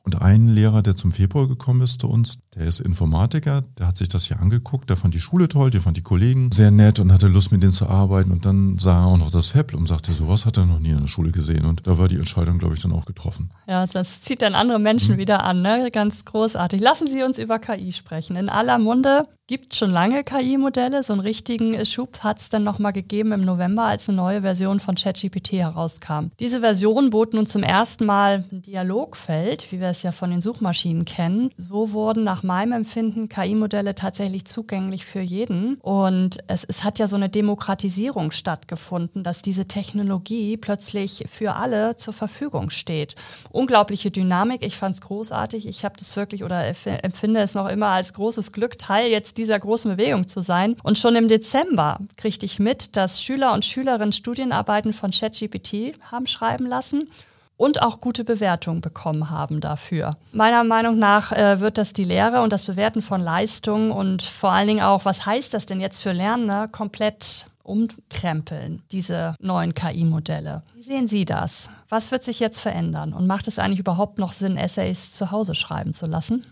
Und 0.03 0.23
ein 0.23 0.49
Lehrer, 0.49 0.83
der 0.83 0.97
zum 0.97 1.13
Februar 1.13 1.47
gekommen 1.47 1.83
ist 1.83 2.01
zu 2.01 2.09
uns, 2.09 2.39
der 2.55 2.67
ist 2.67 2.81
Informatiker, 2.81 3.63
der 3.79 3.87
hat 3.87 3.97
sich 3.97 4.09
das 4.09 4.25
hier 4.25 4.41
angeguckt, 4.41 4.89
der 4.89 4.97
fand 4.97 5.15
die 5.15 5.21
Schule 5.21 5.49
toll, 5.49 5.71
der 5.71 5.83
fand 5.83 5.97
die 5.97 6.03
Kollegen 6.03 6.51
sehr 6.53 6.71
nett 6.71 7.01
und 7.01 7.13
hatte 7.13 7.29
Lust 7.29 7.53
mit 7.53 7.63
denen 7.63 7.73
zu 7.73 7.87
arbeiten. 7.87 8.31
Und 8.31 8.45
dann 8.45 8.79
sah 8.79 9.03
er 9.03 9.07
auch 9.07 9.19
noch 9.19 9.31
das 9.31 9.49
Fab 9.49 9.75
und 9.75 9.87
sagte, 9.87 10.13
sowas 10.13 10.47
hat 10.47 10.57
er 10.57 10.67
noch 10.67 10.79
nie 10.79 10.91
in 10.91 11.01
der 11.01 11.07
Schule 11.07 11.33
gesehen. 11.33 11.67
Und 11.67 11.87
da 11.87 11.99
war 11.99 12.09
die 12.09 12.17
Entscheidung, 12.17 12.59
glaube 12.59 12.75
ich, 12.75 12.81
dann 12.81 12.93
auch 12.93 13.05
getroffen. 13.05 13.51
Ja, 13.69 13.87
das 13.87 14.23
zieht 14.23 14.43
dann 14.43 14.55
andere 14.55 14.79
Menschen 14.79 15.19
wieder 15.19 15.45
an, 15.45 15.63
ne? 15.63 15.91
Ganz 15.93 16.25
großartig. 16.25 16.81
Lassen 16.81 17.07
Sie 17.07 17.23
uns 17.23 17.39
über 17.39 17.59
KI 17.59 17.93
sprechen. 17.93 18.37
In 18.37 18.49
aller 18.49 18.79
Munde 18.79 19.27
gibt 19.51 19.75
schon 19.75 19.91
lange 19.91 20.23
KI-Modelle. 20.23 21.03
So 21.03 21.13
einen 21.13 21.23
richtigen 21.23 21.85
Schub 21.85 22.21
hat 22.21 22.39
es 22.39 22.51
dann 22.51 22.63
nochmal 22.63 22.93
gegeben 22.93 23.33
im 23.33 23.45
November, 23.45 23.83
als 23.83 24.09
eine 24.09 24.17
neue 24.17 24.43
Version 24.43 24.79
von 24.79 24.95
ChatGPT 24.95 25.55
herauskam. 25.55 26.29
Diese 26.39 26.61
Version 26.61 27.11
bot 27.11 27.35
nun 27.35 27.47
zum 27.47 27.65
ersten 27.65 28.07
Mal 28.07 28.45
ein 28.53 28.63
Dialogfeld, 28.63 29.73
wie 29.73 29.81
wir 29.81 29.89
es 29.89 30.05
ja 30.05 30.13
von 30.13 30.31
den 30.31 30.41
Suchmaschinen 30.41 31.05
kennen. 31.05 31.51
So 31.57 31.91
wurden 31.91 32.23
nach 32.23 32.45
meinem 32.45 32.71
Empfinden 32.71 33.29
KI-Modelle 33.29 33.97
tatsächlich 33.97 34.45
zugänglich 34.45 35.05
für 35.05 35.19
jeden. 35.19 35.79
Und 35.81 36.39
es, 36.47 36.63
es 36.63 36.85
hat 36.85 37.01
ja 37.01 37.09
so 37.09 37.17
eine 37.17 37.29
Demokratisierung 37.29 38.31
stattgefunden, 38.31 39.25
dass 39.25 39.43
diese 39.43 39.67
Technologie 39.67 40.59
plötzlich 40.59 41.25
für 41.29 41.57
alle 41.57 41.97
zur 41.97 42.15
Verfügung 42.15 42.71
steht. 42.71 43.17
Unglaubliche 43.51 44.13
Dynamik. 44.13 44.65
Ich 44.65 44.77
fand 44.77 44.95
es 44.95 45.01
großartig. 45.01 45.67
Ich 45.67 45.85
habe 45.85 45.97
das 45.99 46.15
wirklich 46.15 46.45
oder 46.45 46.61
empf- 46.61 47.03
empfinde 47.03 47.41
es 47.41 47.55
noch 47.55 47.69
immer 47.69 47.89
als 47.89 48.15
großes 48.15 48.53
Glück, 48.53 48.79
Teil 48.79 49.11
jetzt 49.11 49.40
dieser 49.41 49.59
großen 49.59 49.97
Bewegung 49.97 50.29
zu 50.29 50.43
sein. 50.43 50.77
Und 50.83 50.99
schon 50.99 51.17
im 51.17 51.29
Dezember 51.29 51.99
kriegte 52.17 52.47
ich 52.47 52.59
mit, 52.59 52.97
dass 52.97 53.23
Schüler 53.23 53.53
und 53.53 53.65
Schülerinnen 53.65 54.13
Studienarbeiten 54.13 54.93
von 54.93 55.11
ChatGPT 55.11 55.99
haben 56.11 56.27
schreiben 56.27 56.67
lassen 56.67 57.09
und 57.57 57.83
auch 57.83 58.01
gute 58.01 58.25
Bewertungen 58.25 58.81
bekommen 58.81 59.29
haben 59.31 59.61
dafür. 59.61 60.13
Meiner 60.33 60.65
Meinung 60.65 60.99
nach 60.99 61.33
äh, 61.33 61.61
wird 61.61 61.77
das 61.77 61.93
die 61.93 62.05
Lehre 62.05 62.41
und 62.41 62.53
das 62.53 62.65
Bewerten 62.65 63.03
von 63.03 63.21
Leistungen 63.21 63.91
und 63.91 64.23
vor 64.23 64.51
allen 64.53 64.69
Dingen 64.69 64.83
auch, 64.83 65.05
was 65.05 65.27
heißt 65.27 65.53
das 65.53 65.67
denn 65.67 65.81
jetzt 65.81 66.01
für 66.01 66.13
Lernende, 66.13 66.67
komplett 66.73 67.47
umkrempeln, 67.63 68.83
diese 68.91 69.37
neuen 69.41 69.75
KI-Modelle. 69.75 70.63
Wie 70.75 70.83
sehen 70.83 71.07
Sie 71.07 71.25
das? 71.25 71.69
Was 71.89 72.11
wird 72.11 72.25
sich 72.25 72.41
jetzt 72.41 72.61
verändern? 72.61 73.13
Und 73.13 73.27
macht 73.27 73.47
es 73.47 73.59
eigentlich 73.59 73.79
überhaupt 73.79 74.19
noch 74.19 74.33
Sinn, 74.33 74.57
Essays 74.57 75.13
zu 75.13 75.31
Hause 75.31 75.55
schreiben 75.55 75.93
zu 75.93 76.07
lassen? 76.07 76.45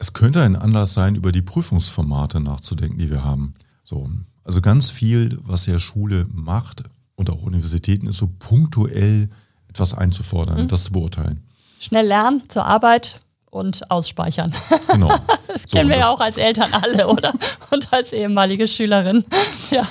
Es 0.00 0.14
könnte 0.14 0.42
ein 0.42 0.56
Anlass 0.56 0.94
sein, 0.94 1.14
über 1.14 1.30
die 1.30 1.42
Prüfungsformate 1.42 2.40
nachzudenken, 2.40 2.98
die 2.98 3.10
wir 3.10 3.22
haben. 3.22 3.54
So, 3.84 4.08
also 4.44 4.62
ganz 4.62 4.90
viel, 4.90 5.38
was 5.42 5.66
ja 5.66 5.78
Schule 5.78 6.26
macht 6.32 6.84
und 7.16 7.28
auch 7.28 7.42
Universitäten, 7.42 8.06
ist 8.06 8.16
so 8.16 8.30
punktuell 8.38 9.28
etwas 9.68 9.92
einzufordern, 9.92 10.68
das 10.68 10.84
zu 10.84 10.92
beurteilen. 10.92 11.42
Schnell 11.80 12.06
lernen 12.06 12.42
zur 12.48 12.64
Arbeit 12.64 13.20
und 13.50 13.90
ausspeichern. 13.90 14.54
Genau. 14.90 15.14
Das 15.52 15.66
kennen 15.66 15.90
wir 15.90 15.98
ja 15.98 16.08
auch 16.08 16.20
als 16.20 16.36
Eltern 16.36 16.72
alle, 16.72 17.08
oder? 17.08 17.34
Und 17.72 17.92
als 17.92 18.12
ehemalige 18.12 18.68
Schülerin. 18.68 19.24
Ja. 19.72 19.86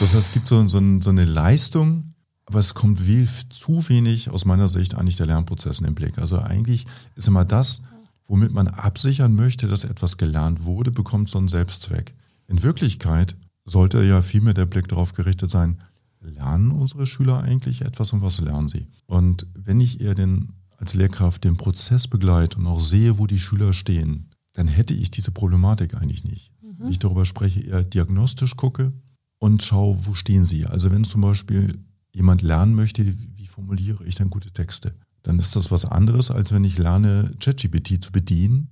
Das 0.00 0.14
heißt, 0.14 0.28
es 0.28 0.32
gibt 0.32 0.48
so, 0.48 0.66
so, 0.66 0.80
so 1.00 1.10
eine 1.10 1.24
Leistung, 1.24 2.12
aber 2.46 2.58
es 2.58 2.74
kommt 2.74 2.98
viel 2.98 3.28
zu 3.50 3.88
wenig 3.88 4.30
aus 4.30 4.44
meiner 4.44 4.66
Sicht 4.66 4.96
eigentlich 4.96 5.16
der 5.16 5.26
Lernprozess 5.26 5.78
in 5.78 5.84
den 5.84 5.94
Blick. 5.94 6.18
Also 6.18 6.40
eigentlich 6.40 6.86
ist 7.14 7.28
immer 7.28 7.44
das, 7.44 7.82
womit 8.26 8.52
man 8.52 8.68
absichern 8.68 9.34
möchte, 9.34 9.68
dass 9.68 9.84
etwas 9.84 10.16
gelernt 10.16 10.64
wurde, 10.64 10.90
bekommt 10.90 11.28
so 11.28 11.38
einen 11.38 11.48
Selbstzweck. 11.48 12.14
In 12.48 12.62
Wirklichkeit 12.62 13.36
sollte 13.64 14.02
ja 14.02 14.22
vielmehr 14.22 14.54
der 14.54 14.66
Blick 14.66 14.88
darauf 14.88 15.14
gerichtet 15.14 15.50
sein, 15.50 15.78
lernen 16.20 16.70
unsere 16.70 17.06
Schüler 17.06 17.42
eigentlich 17.42 17.82
etwas 17.82 18.12
und 18.12 18.22
was 18.22 18.40
lernen 18.40 18.68
sie? 18.68 18.86
Und 19.06 19.46
wenn 19.54 19.80
ich 19.80 20.00
eher 20.00 20.14
den, 20.14 20.52
als 20.76 20.94
Lehrkraft 20.94 21.44
den 21.44 21.56
Prozess 21.56 22.08
begleite 22.08 22.58
und 22.58 22.66
auch 22.66 22.80
sehe, 22.80 23.18
wo 23.18 23.26
die 23.26 23.38
Schüler 23.38 23.72
stehen, 23.72 24.30
dann 24.52 24.68
hätte 24.68 24.94
ich 24.94 25.10
diese 25.10 25.30
Problematik 25.30 25.94
eigentlich 25.96 26.24
nicht. 26.24 26.50
Wenn 26.78 26.90
ich 26.90 26.98
darüber 26.98 27.24
spreche, 27.24 27.60
eher 27.60 27.84
diagnostisch 27.84 28.56
gucke 28.56 28.92
und 29.38 29.62
schaue, 29.62 30.06
wo 30.06 30.14
stehen 30.14 30.44
sie. 30.44 30.66
Also 30.66 30.90
wenn 30.90 31.04
zum 31.04 31.20
Beispiel 31.20 31.78
jemand 32.12 32.42
lernen 32.42 32.74
möchte, 32.74 33.06
wie, 33.06 33.28
wie 33.36 33.46
formuliere 33.46 34.04
ich 34.04 34.14
dann 34.14 34.30
gute 34.30 34.50
Texte, 34.50 34.94
dann 35.26 35.38
ist 35.38 35.56
das 35.56 35.70
was 35.70 35.84
anderes, 35.84 36.30
als 36.30 36.52
wenn 36.52 36.64
ich 36.64 36.78
lerne, 36.78 37.32
ChatGPT 37.40 38.02
zu 38.02 38.12
bedienen 38.12 38.68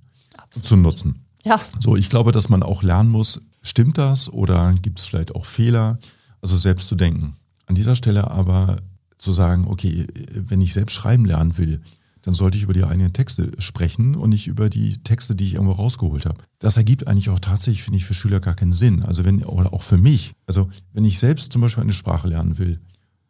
und 0.55 0.63
zu 0.63 0.77
nutzen. 0.77 1.25
Ja, 1.43 1.59
So, 1.79 1.95
ich 1.95 2.09
glaube, 2.09 2.31
dass 2.31 2.49
man 2.49 2.63
auch 2.63 2.81
lernen 2.81 3.09
muss, 3.09 3.41
stimmt 3.61 3.97
das 3.97 4.29
oder 4.29 4.73
gibt 4.81 4.99
es 4.99 5.05
vielleicht 5.05 5.35
auch 5.35 5.45
Fehler? 5.45 5.99
Also 6.41 6.57
selbst 6.57 6.87
zu 6.87 6.95
denken. 6.95 7.35
An 7.65 7.75
dieser 7.75 7.95
Stelle 7.95 8.31
aber 8.31 8.77
zu 9.17 9.31
sagen, 9.31 9.65
okay, 9.67 10.07
wenn 10.33 10.61
ich 10.61 10.73
selbst 10.73 10.93
schreiben 10.93 11.25
lernen 11.25 11.57
will, 11.57 11.81
dann 12.21 12.33
sollte 12.33 12.57
ich 12.57 12.63
über 12.63 12.73
die 12.73 12.83
eigenen 12.83 13.13
Texte 13.13 13.51
sprechen 13.59 14.15
und 14.15 14.31
nicht 14.31 14.47
über 14.47 14.69
die 14.69 14.97
Texte, 15.03 15.35
die 15.35 15.45
ich 15.45 15.53
irgendwo 15.55 15.73
rausgeholt 15.73 16.25
habe. 16.25 16.41
Das 16.57 16.77
ergibt 16.77 17.07
eigentlich 17.07 17.29
auch 17.29 17.39
tatsächlich, 17.39 17.83
finde 17.83 17.97
ich, 17.97 18.05
für 18.05 18.15
Schüler 18.15 18.39
gar 18.39 18.55
keinen 18.55 18.73
Sinn. 18.73 19.03
Also 19.03 19.25
wenn, 19.25 19.43
oder 19.43 19.73
auch 19.73 19.83
für 19.83 19.97
mich. 19.97 20.33
Also 20.47 20.69
wenn 20.93 21.05
ich 21.05 21.19
selbst 21.19 21.51
zum 21.51 21.61
Beispiel 21.61 21.83
eine 21.83 21.93
Sprache 21.93 22.27
lernen 22.27 22.57
will, 22.57 22.79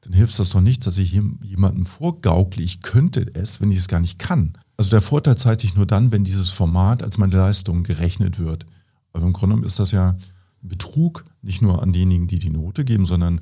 dann 0.05 0.13
hilft 0.13 0.37
das 0.39 0.51
doch 0.51 0.61
nichts, 0.61 0.85
dass 0.85 0.97
ich 0.97 1.11
jem- 1.11 1.39
jemandem 1.43 1.85
vorgaukle, 1.85 2.63
ich 2.63 2.81
könnte 2.81 3.25
es, 3.33 3.59
wenn 3.59 3.71
ich 3.71 3.79
es 3.79 3.87
gar 3.87 3.99
nicht 3.99 4.19
kann. 4.19 4.53
Also 4.77 4.91
der 4.91 5.01
Vorteil 5.01 5.37
zeigt 5.37 5.61
sich 5.61 5.75
nur 5.75 5.85
dann, 5.85 6.11
wenn 6.11 6.23
dieses 6.23 6.49
Format 6.51 7.01
als 7.01 7.17
meine 7.17 7.35
Leistung 7.35 7.83
gerechnet 7.83 8.37
wird. 8.39 8.65
Aber 9.13 9.25
im 9.25 9.33
Grunde 9.33 9.55
genommen 9.55 9.67
ist 9.67 9.79
das 9.79 9.91
ja 9.91 10.15
Betrug 10.61 11.25
nicht 11.41 11.61
nur 11.61 11.81
an 11.81 11.93
diejenigen, 11.93 12.27
die 12.27 12.39
die 12.39 12.49
Note 12.49 12.85
geben, 12.85 13.05
sondern 13.05 13.39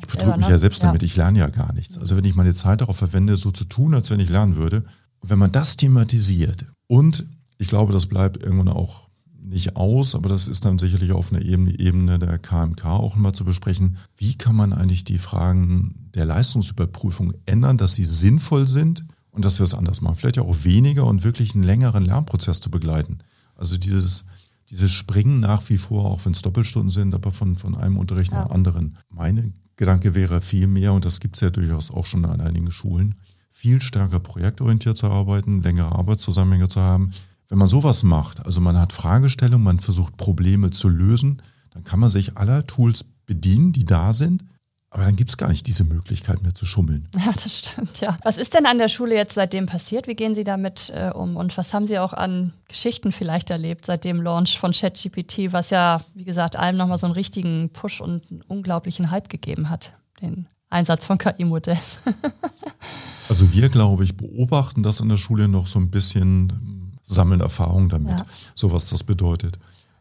ich 0.00 0.06
betrüge 0.08 0.36
mich 0.36 0.46
ne? 0.46 0.52
ja 0.52 0.58
selbst 0.58 0.82
damit, 0.82 1.02
ich 1.02 1.16
lerne 1.16 1.38
ja 1.38 1.48
gar 1.48 1.72
nichts. 1.72 1.96
Also 1.98 2.16
wenn 2.16 2.24
ich 2.24 2.34
meine 2.34 2.54
Zeit 2.54 2.80
darauf 2.80 2.96
verwende, 2.96 3.36
so 3.36 3.50
zu 3.50 3.64
tun, 3.64 3.94
als 3.94 4.10
wenn 4.10 4.20
ich 4.20 4.28
lernen 4.28 4.56
würde, 4.56 4.84
wenn 5.22 5.38
man 5.38 5.52
das 5.52 5.76
thematisiert 5.76 6.66
und 6.86 7.24
ich 7.58 7.68
glaube, 7.68 7.92
das 7.92 8.06
bleibt 8.06 8.42
irgendwann 8.42 8.68
auch 8.68 9.05
nicht 9.46 9.76
aus, 9.76 10.14
aber 10.14 10.28
das 10.28 10.48
ist 10.48 10.64
dann 10.64 10.78
sicherlich 10.78 11.12
auf 11.12 11.32
einer 11.32 11.42
Ebene, 11.42 11.78
Ebene 11.78 12.18
der 12.18 12.38
KMK 12.38 12.84
auch 12.86 13.14
mal 13.16 13.32
zu 13.32 13.44
besprechen. 13.44 13.96
Wie 14.16 14.34
kann 14.34 14.56
man 14.56 14.72
eigentlich 14.72 15.04
die 15.04 15.18
Fragen 15.18 16.10
der 16.14 16.26
Leistungsüberprüfung 16.26 17.32
ändern, 17.46 17.78
dass 17.78 17.94
sie 17.94 18.04
sinnvoll 18.04 18.66
sind 18.66 19.04
und 19.30 19.44
dass 19.44 19.60
wir 19.60 19.64
es 19.64 19.74
anders 19.74 20.00
machen? 20.00 20.16
Vielleicht 20.16 20.36
ja 20.36 20.42
auch 20.42 20.64
weniger 20.64 21.06
und 21.06 21.22
wirklich 21.22 21.54
einen 21.54 21.64
längeren 21.64 22.04
Lernprozess 22.04 22.60
zu 22.60 22.70
begleiten. 22.70 23.18
Also 23.54 23.76
dieses, 23.76 24.24
dieses 24.70 24.90
Springen 24.90 25.40
nach 25.40 25.68
wie 25.68 25.78
vor, 25.78 26.06
auch 26.06 26.24
wenn 26.24 26.32
es 26.32 26.42
Doppelstunden 26.42 26.90
sind, 26.90 27.14
aber 27.14 27.30
von, 27.30 27.56
von 27.56 27.76
einem 27.76 27.98
Unterricht 27.98 28.32
Ja. 28.32 28.44
nach 28.44 28.50
anderen. 28.50 28.96
Meine 29.10 29.52
Gedanke 29.76 30.14
wäre 30.14 30.40
viel 30.40 30.66
mehr, 30.66 30.92
und 30.92 31.04
das 31.04 31.20
gibt 31.20 31.36
es 31.36 31.40
ja 31.42 31.50
durchaus 31.50 31.90
auch 31.90 32.06
schon 32.06 32.24
an 32.24 32.40
einigen 32.40 32.70
Schulen, 32.70 33.14
viel 33.50 33.80
stärker 33.80 34.20
projektorientiert 34.20 34.96
zu 34.98 35.06
arbeiten, 35.06 35.62
längere 35.62 35.92
Arbeitszusammenhänge 35.92 36.68
zu 36.68 36.80
haben. 36.80 37.10
Wenn 37.48 37.58
man 37.58 37.68
sowas 37.68 38.02
macht, 38.02 38.44
also 38.44 38.60
man 38.60 38.78
hat 38.78 38.92
Fragestellungen, 38.92 39.64
man 39.64 39.78
versucht 39.78 40.16
Probleme 40.16 40.70
zu 40.70 40.88
lösen, 40.88 41.42
dann 41.70 41.84
kann 41.84 42.00
man 42.00 42.10
sich 42.10 42.36
aller 42.36 42.66
Tools 42.66 43.04
bedienen, 43.26 43.72
die 43.72 43.84
da 43.84 44.12
sind, 44.12 44.44
aber 44.90 45.04
dann 45.04 45.16
gibt 45.16 45.30
es 45.30 45.36
gar 45.36 45.48
nicht 45.48 45.66
diese 45.66 45.84
Möglichkeit 45.84 46.42
mehr 46.42 46.54
zu 46.54 46.64
schummeln. 46.64 47.08
Ja, 47.18 47.32
das 47.32 47.58
stimmt, 47.58 48.00
ja. 48.00 48.16
Was 48.24 48.38
ist 48.38 48.54
denn 48.54 48.66
an 48.66 48.78
der 48.78 48.88
Schule 48.88 49.14
jetzt 49.14 49.34
seitdem 49.34 49.66
passiert? 49.66 50.06
Wie 50.06 50.14
gehen 50.14 50.34
Sie 50.34 50.44
damit 50.44 50.90
äh, 50.94 51.10
um? 51.10 51.36
Und 51.36 51.56
was 51.58 51.74
haben 51.74 51.86
Sie 51.86 51.98
auch 51.98 52.12
an 52.12 52.52
Geschichten 52.68 53.12
vielleicht 53.12 53.50
erlebt 53.50 53.84
seit 53.84 54.04
dem 54.04 54.22
Launch 54.22 54.58
von 54.58 54.72
ChatGPT, 54.72 55.52
was 55.52 55.70
ja, 55.70 56.00
wie 56.14 56.24
gesagt, 56.24 56.56
allem 56.56 56.76
nochmal 56.76 56.98
so 56.98 57.06
einen 57.06 57.14
richtigen 57.14 57.70
Push 57.70 58.00
und 58.00 58.30
einen 58.30 58.42
unglaublichen 58.42 59.10
Hype 59.10 59.28
gegeben 59.28 59.70
hat, 59.70 59.96
den 60.22 60.46
Einsatz 60.70 61.04
von 61.04 61.18
KI-Modellen? 61.18 61.78
Also 63.28 63.52
wir, 63.52 63.68
glaube 63.68 64.04
ich, 64.04 64.16
beobachten 64.16 64.82
das 64.82 65.00
an 65.00 65.08
der 65.08 65.16
Schule 65.16 65.48
noch 65.48 65.66
so 65.66 65.80
ein 65.80 65.90
bisschen, 65.90 66.52
sammeln 67.06 67.40
Erfahrung 67.40 67.88
damit, 67.88 68.18
Ja. 68.18 68.26
so 68.54 68.72
was 68.72 68.88
das 68.88 69.04
bedeutet. 69.04 69.58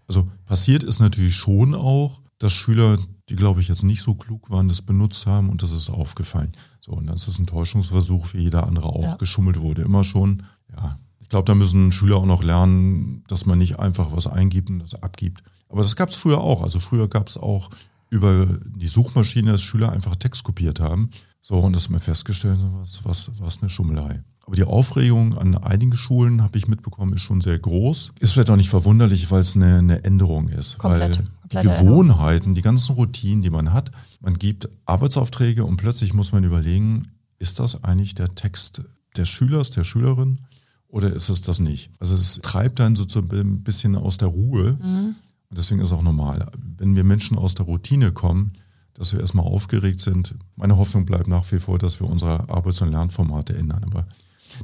Also 0.08 0.26
passiert 0.46 0.84
ist 0.84 1.00
natürlich 1.00 1.36
schon 1.36 1.74
auch, 1.74 2.22
dass 2.38 2.54
Schüler, 2.54 2.98
die 3.30 3.36
glaube 3.36 3.62
ich 3.62 3.68
jetzt 3.68 3.84
nicht 3.84 4.02
so 4.02 4.15
klug 4.15 4.50
waren, 4.50 4.68
das 4.68 4.82
benutzt 4.82 5.26
haben 5.26 5.50
und 5.50 5.62
das 5.63 5.72
ist 5.72 5.89
aufgefallen. 5.89 6.52
So, 6.82 6.91
und 6.91 7.08
das 7.08 7.28
ist 7.28 7.39
ein 7.39 7.48
Täuschungsversuch, 7.48 8.34
wie 8.34 8.44
jeder 8.44 8.68
andere 8.68 8.88
auch. 8.89 9.04
Ja. 9.04 9.15
Geschummelt 9.15 9.60
wurde 9.60 9.82
immer 9.82 10.04
schon. 10.04 10.44
Ja, 10.76 11.00
ich 11.20 11.30
glaube, 11.30 11.46
da 11.46 11.56
müssen 11.56 11.91
Schüler 11.91 12.18
auch 12.18 12.26
noch 12.26 12.44
lernen, 12.44 13.24
dass 13.28 13.46
man 13.48 13.58
nicht 13.58 13.80
einfach 13.80 14.12
was 14.12 14.28
eingibt 14.28 14.70
und 14.70 14.80
das 14.80 14.94
abgibt. 15.02 15.41
Aber 15.70 15.82
das 15.82 15.96
gab 15.96 16.10
es 16.10 16.15
früher 16.15 16.39
auch. 16.41 16.62
Also 16.62 16.80
früher 16.80 17.08
gab 17.08 17.28
es 17.28 17.38
auch 17.38 17.72
über 18.15 18.47
die 18.65 18.88
Suchmaschine, 18.88 19.51
dass 19.51 19.62
Schüler 19.62 19.91
einfach 19.91 20.15
Text 20.15 20.43
kopiert 20.43 20.80
haben. 20.80 21.10
So, 21.41 21.60
und 21.60 21.75
das 21.75 21.86
haben 21.86 21.93
wir 21.93 21.99
festgestellt, 21.99 22.60
was, 22.80 23.06
was, 23.06 23.32
was 23.39 23.62
eine 23.62 23.69
Schummelei. 23.69 24.23
Aber 24.45 24.56
die 24.56 24.63
Aufregung 24.63 25.38
an 25.38 25.56
einigen 25.56 25.97
Schulen, 25.97 26.43
habe 26.43 26.58
ich 26.58 26.67
mitbekommen, 26.67 27.13
ist 27.13 27.21
schon 27.21 27.41
sehr 27.41 27.58
groß. 27.58 28.12
Ist 28.19 28.34
vielleicht 28.34 28.49
auch 28.49 28.56
nicht 28.56 28.69
verwunderlich, 28.69 29.32
weil 29.32 29.41
es 29.41 29.56
eine, 29.56 29.78
eine 29.78 30.04
Änderung 30.04 30.49
ist. 30.49 30.78
Komplett. 30.78 31.17
Weil 31.17 31.25
die 31.51 31.67
Gewohnheiten, 31.67 32.56
die 32.56 32.62
ganzen 32.62 32.93
Routinen, 32.93 33.41
die 33.41 33.49
man 33.49 33.73
hat, 33.73 33.91
man 34.21 34.36
gibt 34.36 34.69
Arbeitsaufträge 34.86 35.65
und 35.65 35.78
plötzlich 35.78 36.13
muss 36.13 36.32
man 36.32 36.43
überlegen, 36.43 37.10
ist 37.39 37.60
das 37.60 37.84
eigentlich 37.84 38.15
der 38.15 38.34
Text 38.34 38.84
des 39.17 39.28
Schülers, 39.30 39.71
der 39.71 39.84
Schülerin 39.84 40.39
oder 40.88 41.13
ist 41.13 41.30
es 41.30 41.41
das 41.41 41.60
nicht? 41.60 41.91
Also 41.99 42.15
es 42.15 42.39
treibt 42.41 42.80
dann 42.80 42.95
so 42.95 43.06
ein 43.19 43.63
bisschen 43.63 43.95
aus 43.95 44.17
der 44.17 44.30
Ruhe. 44.30 44.78
Mhm. 44.82 45.15
Deswegen 45.56 45.82
ist 45.82 45.88
es 45.88 45.94
auch 45.94 46.02
normal. 46.02 46.52
Wenn 46.78 46.96
wir 46.96 47.04
Menschen 47.04 47.38
aus 47.38 47.56
der 47.56 47.65
Routine 47.65 48.12
kommen, 48.12 48.54
dass 48.96 49.13
wir 49.13 49.20
erstmal 49.20 49.46
aufgeregt 49.46 50.00
sind. 50.00 50.36
Meine 50.56 50.78
Hoffnung 50.78 51.06
bleibt 51.06 51.28
nach 51.28 51.52
wie 51.52 51.60
vor, 51.60 51.78
dass 51.78 52.00
wir 52.00 52.10
unsere 52.10 52.50
Arbeits- 52.50 52.82
und 52.82 52.91
Lernformate 52.91 53.56
ändern. 53.56 53.84
Aber 53.84 54.08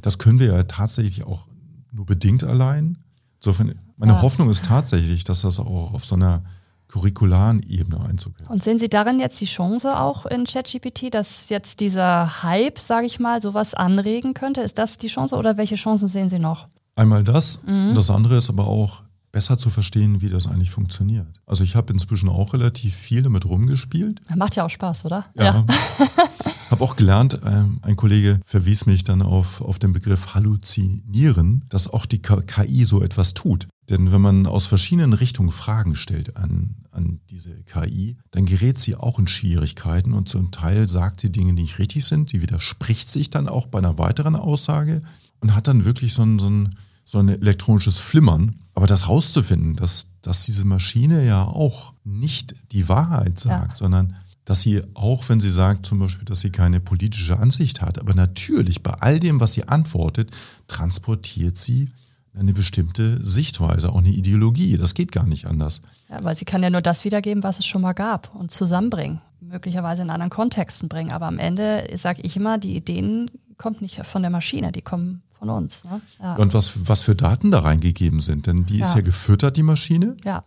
das 0.00 0.18
können 0.18 0.38
wir 0.38 0.48
ja 0.48 0.62
tatsächlich 0.64 1.24
auch 1.24 1.46
nur 1.92 2.06
bedingt 2.06 2.42
allein. 2.42 2.98
Insofern, 3.40 3.74
meine 3.96 4.12
ja. 4.12 4.22
Hoffnung 4.22 4.48
ist 4.50 4.64
tatsächlich, 4.64 5.24
dass 5.24 5.42
das 5.42 5.60
auch 5.60 5.92
auf 5.92 6.04
so 6.04 6.14
einer 6.14 6.42
curricularen 6.88 7.62
Ebene 7.62 8.00
Einzug 8.00 8.34
hält. 8.38 8.48
Und 8.48 8.62
sehen 8.62 8.78
Sie 8.78 8.88
darin 8.88 9.20
jetzt 9.20 9.40
die 9.40 9.46
Chance 9.46 9.98
auch 9.98 10.26
in 10.26 10.44
ChatGPT, 10.44 11.12
dass 11.12 11.48
jetzt 11.48 11.80
dieser 11.80 12.42
Hype, 12.42 12.78
sage 12.78 13.06
ich 13.06 13.18
mal, 13.18 13.42
sowas 13.42 13.74
anregen 13.74 14.34
könnte? 14.34 14.60
Ist 14.62 14.78
das 14.78 14.98
die 14.98 15.08
Chance 15.08 15.36
oder 15.36 15.56
welche 15.56 15.76
Chancen 15.76 16.08
sehen 16.08 16.28
Sie 16.28 16.38
noch? 16.38 16.68
Einmal 16.94 17.24
das. 17.24 17.60
Mhm. 17.66 17.94
Das 17.94 18.10
andere 18.10 18.36
ist 18.36 18.50
aber 18.50 18.66
auch, 18.66 19.02
besser 19.32 19.58
zu 19.58 19.70
verstehen, 19.70 20.20
wie 20.20 20.28
das 20.28 20.46
eigentlich 20.46 20.70
funktioniert. 20.70 21.26
Also 21.46 21.64
ich 21.64 21.74
habe 21.74 21.92
inzwischen 21.92 22.28
auch 22.28 22.52
relativ 22.52 22.94
viel 22.94 23.22
damit 23.22 23.46
rumgespielt. 23.46 24.20
Macht 24.36 24.56
ja 24.56 24.64
auch 24.64 24.70
Spaß, 24.70 25.04
oder? 25.06 25.24
Ja. 25.36 25.44
ja. 25.44 25.66
habe 26.70 26.84
auch 26.84 26.96
gelernt, 26.96 27.40
ähm, 27.44 27.80
ein 27.82 27.96
Kollege 27.96 28.40
verwies 28.44 28.86
mich 28.86 29.04
dann 29.04 29.22
auf, 29.22 29.60
auf 29.60 29.78
den 29.78 29.92
Begriff 29.92 30.34
Halluzinieren, 30.34 31.64
dass 31.68 31.88
auch 31.88 32.06
die 32.06 32.20
KI 32.20 32.84
so 32.84 33.02
etwas 33.02 33.34
tut. 33.34 33.68
Denn 33.90 34.12
wenn 34.12 34.20
man 34.20 34.46
aus 34.46 34.66
verschiedenen 34.66 35.12
Richtungen 35.12 35.50
Fragen 35.50 35.96
stellt 35.96 36.36
an, 36.36 36.76
an 36.90 37.20
diese 37.28 37.62
KI, 37.64 38.16
dann 38.30 38.46
gerät 38.46 38.78
sie 38.78 38.94
auch 38.94 39.18
in 39.18 39.26
Schwierigkeiten 39.26 40.14
und 40.14 40.28
zum 40.28 40.50
Teil 40.50 40.88
sagt 40.88 41.20
sie 41.20 41.30
Dinge, 41.30 41.54
die 41.54 41.62
nicht 41.62 41.78
richtig 41.78 42.04
sind. 42.06 42.32
Die 42.32 42.42
widerspricht 42.42 43.10
sich 43.10 43.28
dann 43.28 43.48
auch 43.48 43.66
bei 43.66 43.78
einer 43.78 43.98
weiteren 43.98 44.36
Aussage 44.36 45.02
und 45.40 45.54
hat 45.54 45.68
dann 45.68 45.84
wirklich 45.84 46.14
so 46.14 46.22
ein, 46.22 46.38
so 46.38 46.48
ein, 46.48 46.76
so 47.04 47.18
ein 47.18 47.28
elektronisches 47.28 47.98
Flimmern. 47.98 48.60
Aber 48.74 48.86
das 48.86 49.08
rauszufinden, 49.08 49.76
dass, 49.76 50.08
dass 50.22 50.44
diese 50.44 50.64
Maschine 50.64 51.24
ja 51.26 51.44
auch 51.44 51.92
nicht 52.04 52.54
die 52.72 52.88
Wahrheit 52.88 53.38
sagt, 53.38 53.72
ja. 53.72 53.76
sondern 53.76 54.16
dass 54.44 54.62
sie 54.62 54.82
auch, 54.94 55.28
wenn 55.28 55.40
sie 55.40 55.50
sagt 55.50 55.86
zum 55.86 55.98
Beispiel, 55.98 56.24
dass 56.24 56.40
sie 56.40 56.50
keine 56.50 56.80
politische 56.80 57.38
Ansicht 57.38 57.80
hat, 57.80 58.00
aber 58.00 58.14
natürlich 58.14 58.82
bei 58.82 58.92
all 58.92 59.20
dem, 59.20 59.40
was 59.40 59.52
sie 59.52 59.68
antwortet, 59.68 60.30
transportiert 60.66 61.58
sie 61.58 61.90
eine 62.34 62.52
bestimmte 62.52 63.22
Sichtweise, 63.24 63.90
auch 63.90 63.98
eine 63.98 64.08
Ideologie. 64.08 64.76
Das 64.78 64.94
geht 64.94 65.12
gar 65.12 65.26
nicht 65.26 65.46
anders. 65.46 65.82
Ja, 66.08 66.24
weil 66.24 66.36
sie 66.36 66.44
kann 66.46 66.62
ja 66.62 66.70
nur 66.70 66.80
das 66.80 67.04
wiedergeben, 67.04 67.42
was 67.42 67.58
es 67.58 67.66
schon 67.66 67.82
mal 67.82 67.92
gab 67.92 68.34
und 68.34 68.50
zusammenbringen, 68.50 69.20
möglicherweise 69.40 70.02
in 70.02 70.10
anderen 70.10 70.30
Kontexten 70.30 70.88
bringen. 70.88 71.12
Aber 71.12 71.26
am 71.26 71.38
Ende 71.38 71.86
sage 71.96 72.22
ich 72.22 72.36
immer, 72.36 72.58
die 72.58 72.74
Ideen 72.74 73.30
kommen 73.58 73.76
nicht 73.80 74.04
von 74.06 74.22
der 74.22 74.30
Maschine, 74.30 74.72
die 74.72 74.82
kommen 74.82 75.22
von 75.42 75.50
uns. 75.50 75.82
Ne? 75.84 76.00
Ja. 76.22 76.36
Und 76.36 76.54
was, 76.54 76.88
was 76.88 77.02
für 77.02 77.16
Daten 77.16 77.50
da 77.50 77.60
reingegeben 77.60 78.20
sind, 78.20 78.46
denn 78.46 78.64
die 78.64 78.78
ja. 78.78 78.84
ist 78.84 78.94
ja 78.94 79.00
gefüttert, 79.00 79.56
die 79.56 79.64
Maschine. 79.64 80.16
Ja. 80.24 80.44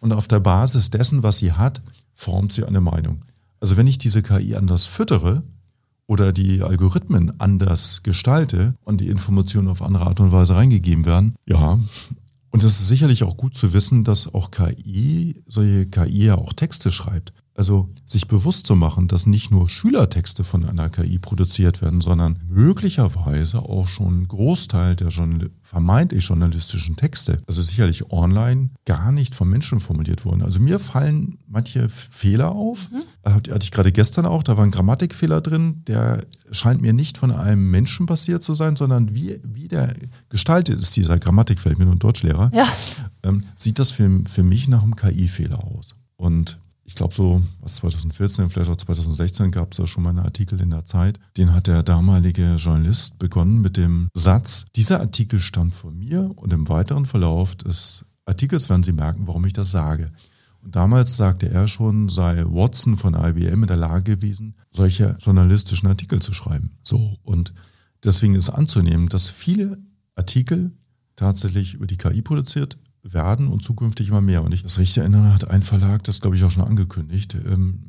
Und 0.00 0.12
auf 0.12 0.28
der 0.28 0.40
Basis 0.40 0.90
dessen, 0.90 1.22
was 1.22 1.38
sie 1.38 1.52
hat, 1.52 1.80
formt 2.12 2.52
sie 2.52 2.64
eine 2.64 2.82
Meinung. 2.82 3.22
Also 3.60 3.78
wenn 3.78 3.86
ich 3.86 3.96
diese 3.96 4.22
KI 4.22 4.54
anders 4.54 4.84
füttere 4.84 5.42
oder 6.06 6.32
die 6.32 6.62
Algorithmen 6.62 7.40
anders 7.40 8.02
gestalte 8.02 8.74
und 8.84 9.00
die 9.00 9.08
Informationen 9.08 9.68
auf 9.68 9.80
andere 9.80 10.06
Art 10.06 10.20
und 10.20 10.32
Weise 10.32 10.54
reingegeben 10.54 11.06
werden, 11.06 11.34
ja. 11.46 11.78
Und 12.50 12.62
es 12.62 12.80
ist 12.80 12.88
sicherlich 12.88 13.24
auch 13.24 13.36
gut 13.36 13.54
zu 13.54 13.72
wissen, 13.72 14.04
dass 14.04 14.32
auch 14.32 14.50
KI, 14.50 15.42
solche 15.48 15.86
KI 15.86 16.26
ja 16.26 16.34
auch 16.36 16.52
Texte 16.52 16.92
schreibt. 16.92 17.32
Also 17.56 17.88
sich 18.04 18.28
bewusst 18.28 18.66
zu 18.66 18.76
machen, 18.76 19.08
dass 19.08 19.24
nicht 19.24 19.50
nur 19.50 19.68
Schülertexte 19.68 20.44
von 20.44 20.66
einer 20.66 20.90
KI 20.90 21.18
produziert 21.18 21.80
werden, 21.80 22.02
sondern 22.02 22.38
möglicherweise 22.48 23.60
auch 23.60 23.88
schon 23.88 24.22
ein 24.22 24.28
Großteil 24.28 24.94
der 24.94 25.08
Journal 25.08 25.48
vermeintlich 25.62 26.24
journalistischen 26.24 26.96
Texte, 26.96 27.38
also 27.46 27.62
sicherlich 27.62 28.12
online, 28.12 28.68
gar 28.84 29.10
nicht 29.10 29.34
von 29.34 29.48
Menschen 29.48 29.80
formuliert 29.80 30.26
wurden. 30.26 30.42
Also 30.42 30.60
mir 30.60 30.78
fallen 30.78 31.38
manche 31.48 31.88
Fehler 31.88 32.52
auf. 32.52 32.90
Mhm. 32.90 33.32
Hatte 33.32 33.64
ich 33.64 33.70
gerade 33.70 33.90
gestern 33.90 34.26
auch, 34.26 34.42
da 34.42 34.58
war 34.58 34.64
ein 34.64 34.70
Grammatikfehler 34.70 35.40
drin, 35.40 35.82
der 35.86 36.24
scheint 36.50 36.82
mir 36.82 36.92
nicht 36.92 37.16
von 37.16 37.30
einem 37.32 37.70
Menschen 37.70 38.04
basiert 38.04 38.42
zu 38.42 38.54
sein, 38.54 38.76
sondern 38.76 39.14
wie, 39.14 39.40
wie 39.42 39.66
der 39.66 39.94
gestaltet 40.28 40.78
ist, 40.78 40.94
dieser 40.94 41.18
Grammatikfehler, 41.18 41.72
ich 41.72 41.78
bin 41.78 41.88
nur 41.88 41.96
ein 41.96 42.00
Deutschlehrer, 42.00 42.50
ja. 42.54 42.66
ähm, 43.22 43.44
sieht 43.56 43.78
das 43.78 43.90
für, 43.90 44.20
für 44.28 44.42
mich 44.42 44.68
nach 44.68 44.82
einem 44.82 44.94
KI-Fehler 44.94 45.64
aus. 45.64 45.94
Und 46.16 46.58
ich 46.86 46.94
glaube 46.94 47.14
so, 47.14 47.42
was 47.60 47.76
2014, 47.76 48.48
vielleicht 48.48 48.70
auch 48.70 48.76
2016 48.76 49.50
gab 49.50 49.72
es 49.72 49.78
da 49.78 49.86
schon 49.86 50.04
mal 50.04 50.10
einen 50.10 50.20
Artikel 50.20 50.60
in 50.60 50.70
der 50.70 50.86
Zeit, 50.86 51.18
den 51.36 51.52
hat 51.52 51.66
der 51.66 51.82
damalige 51.82 52.54
Journalist 52.56 53.18
begonnen 53.18 53.60
mit 53.60 53.76
dem 53.76 54.08
Satz, 54.14 54.66
dieser 54.76 55.00
Artikel 55.00 55.40
stammt 55.40 55.74
von 55.74 55.98
mir 55.98 56.30
und 56.36 56.52
im 56.52 56.68
weiteren 56.68 57.04
Verlauf 57.04 57.56
des 57.56 58.04
Artikels 58.24 58.68
werden 58.68 58.84
Sie 58.84 58.92
merken, 58.92 59.26
warum 59.26 59.44
ich 59.44 59.52
das 59.52 59.70
sage. 59.70 60.10
Und 60.62 60.74
damals 60.74 61.16
sagte 61.16 61.48
er 61.48 61.68
schon, 61.68 62.08
sei 62.08 62.44
Watson 62.44 62.96
von 62.96 63.14
IBM 63.14 63.62
in 63.62 63.68
der 63.68 63.76
Lage 63.76 64.16
gewesen, 64.16 64.56
solche 64.70 65.16
journalistischen 65.20 65.88
Artikel 65.88 66.20
zu 66.20 66.34
schreiben. 66.34 66.76
So, 66.82 67.18
und 67.22 67.52
deswegen 68.04 68.34
ist 68.34 68.50
anzunehmen, 68.50 69.08
dass 69.08 69.28
viele 69.28 69.78
Artikel 70.14 70.72
tatsächlich 71.14 71.74
über 71.74 71.86
die 71.86 71.96
KI 71.96 72.22
produziert 72.22 72.78
werden 73.12 73.48
und 73.48 73.62
zukünftig 73.62 74.08
immer 74.08 74.20
mehr. 74.20 74.42
Und 74.42 74.52
ich 74.52 74.62
das 74.62 74.78
richtig 74.78 74.98
erinnere, 74.98 75.34
hat 75.34 75.50
ein 75.50 75.62
Verlag, 75.62 76.04
das 76.04 76.20
glaube 76.20 76.36
ich 76.36 76.44
auch 76.44 76.50
schon 76.50 76.64
angekündigt, 76.64 77.36
ähm, 77.46 77.80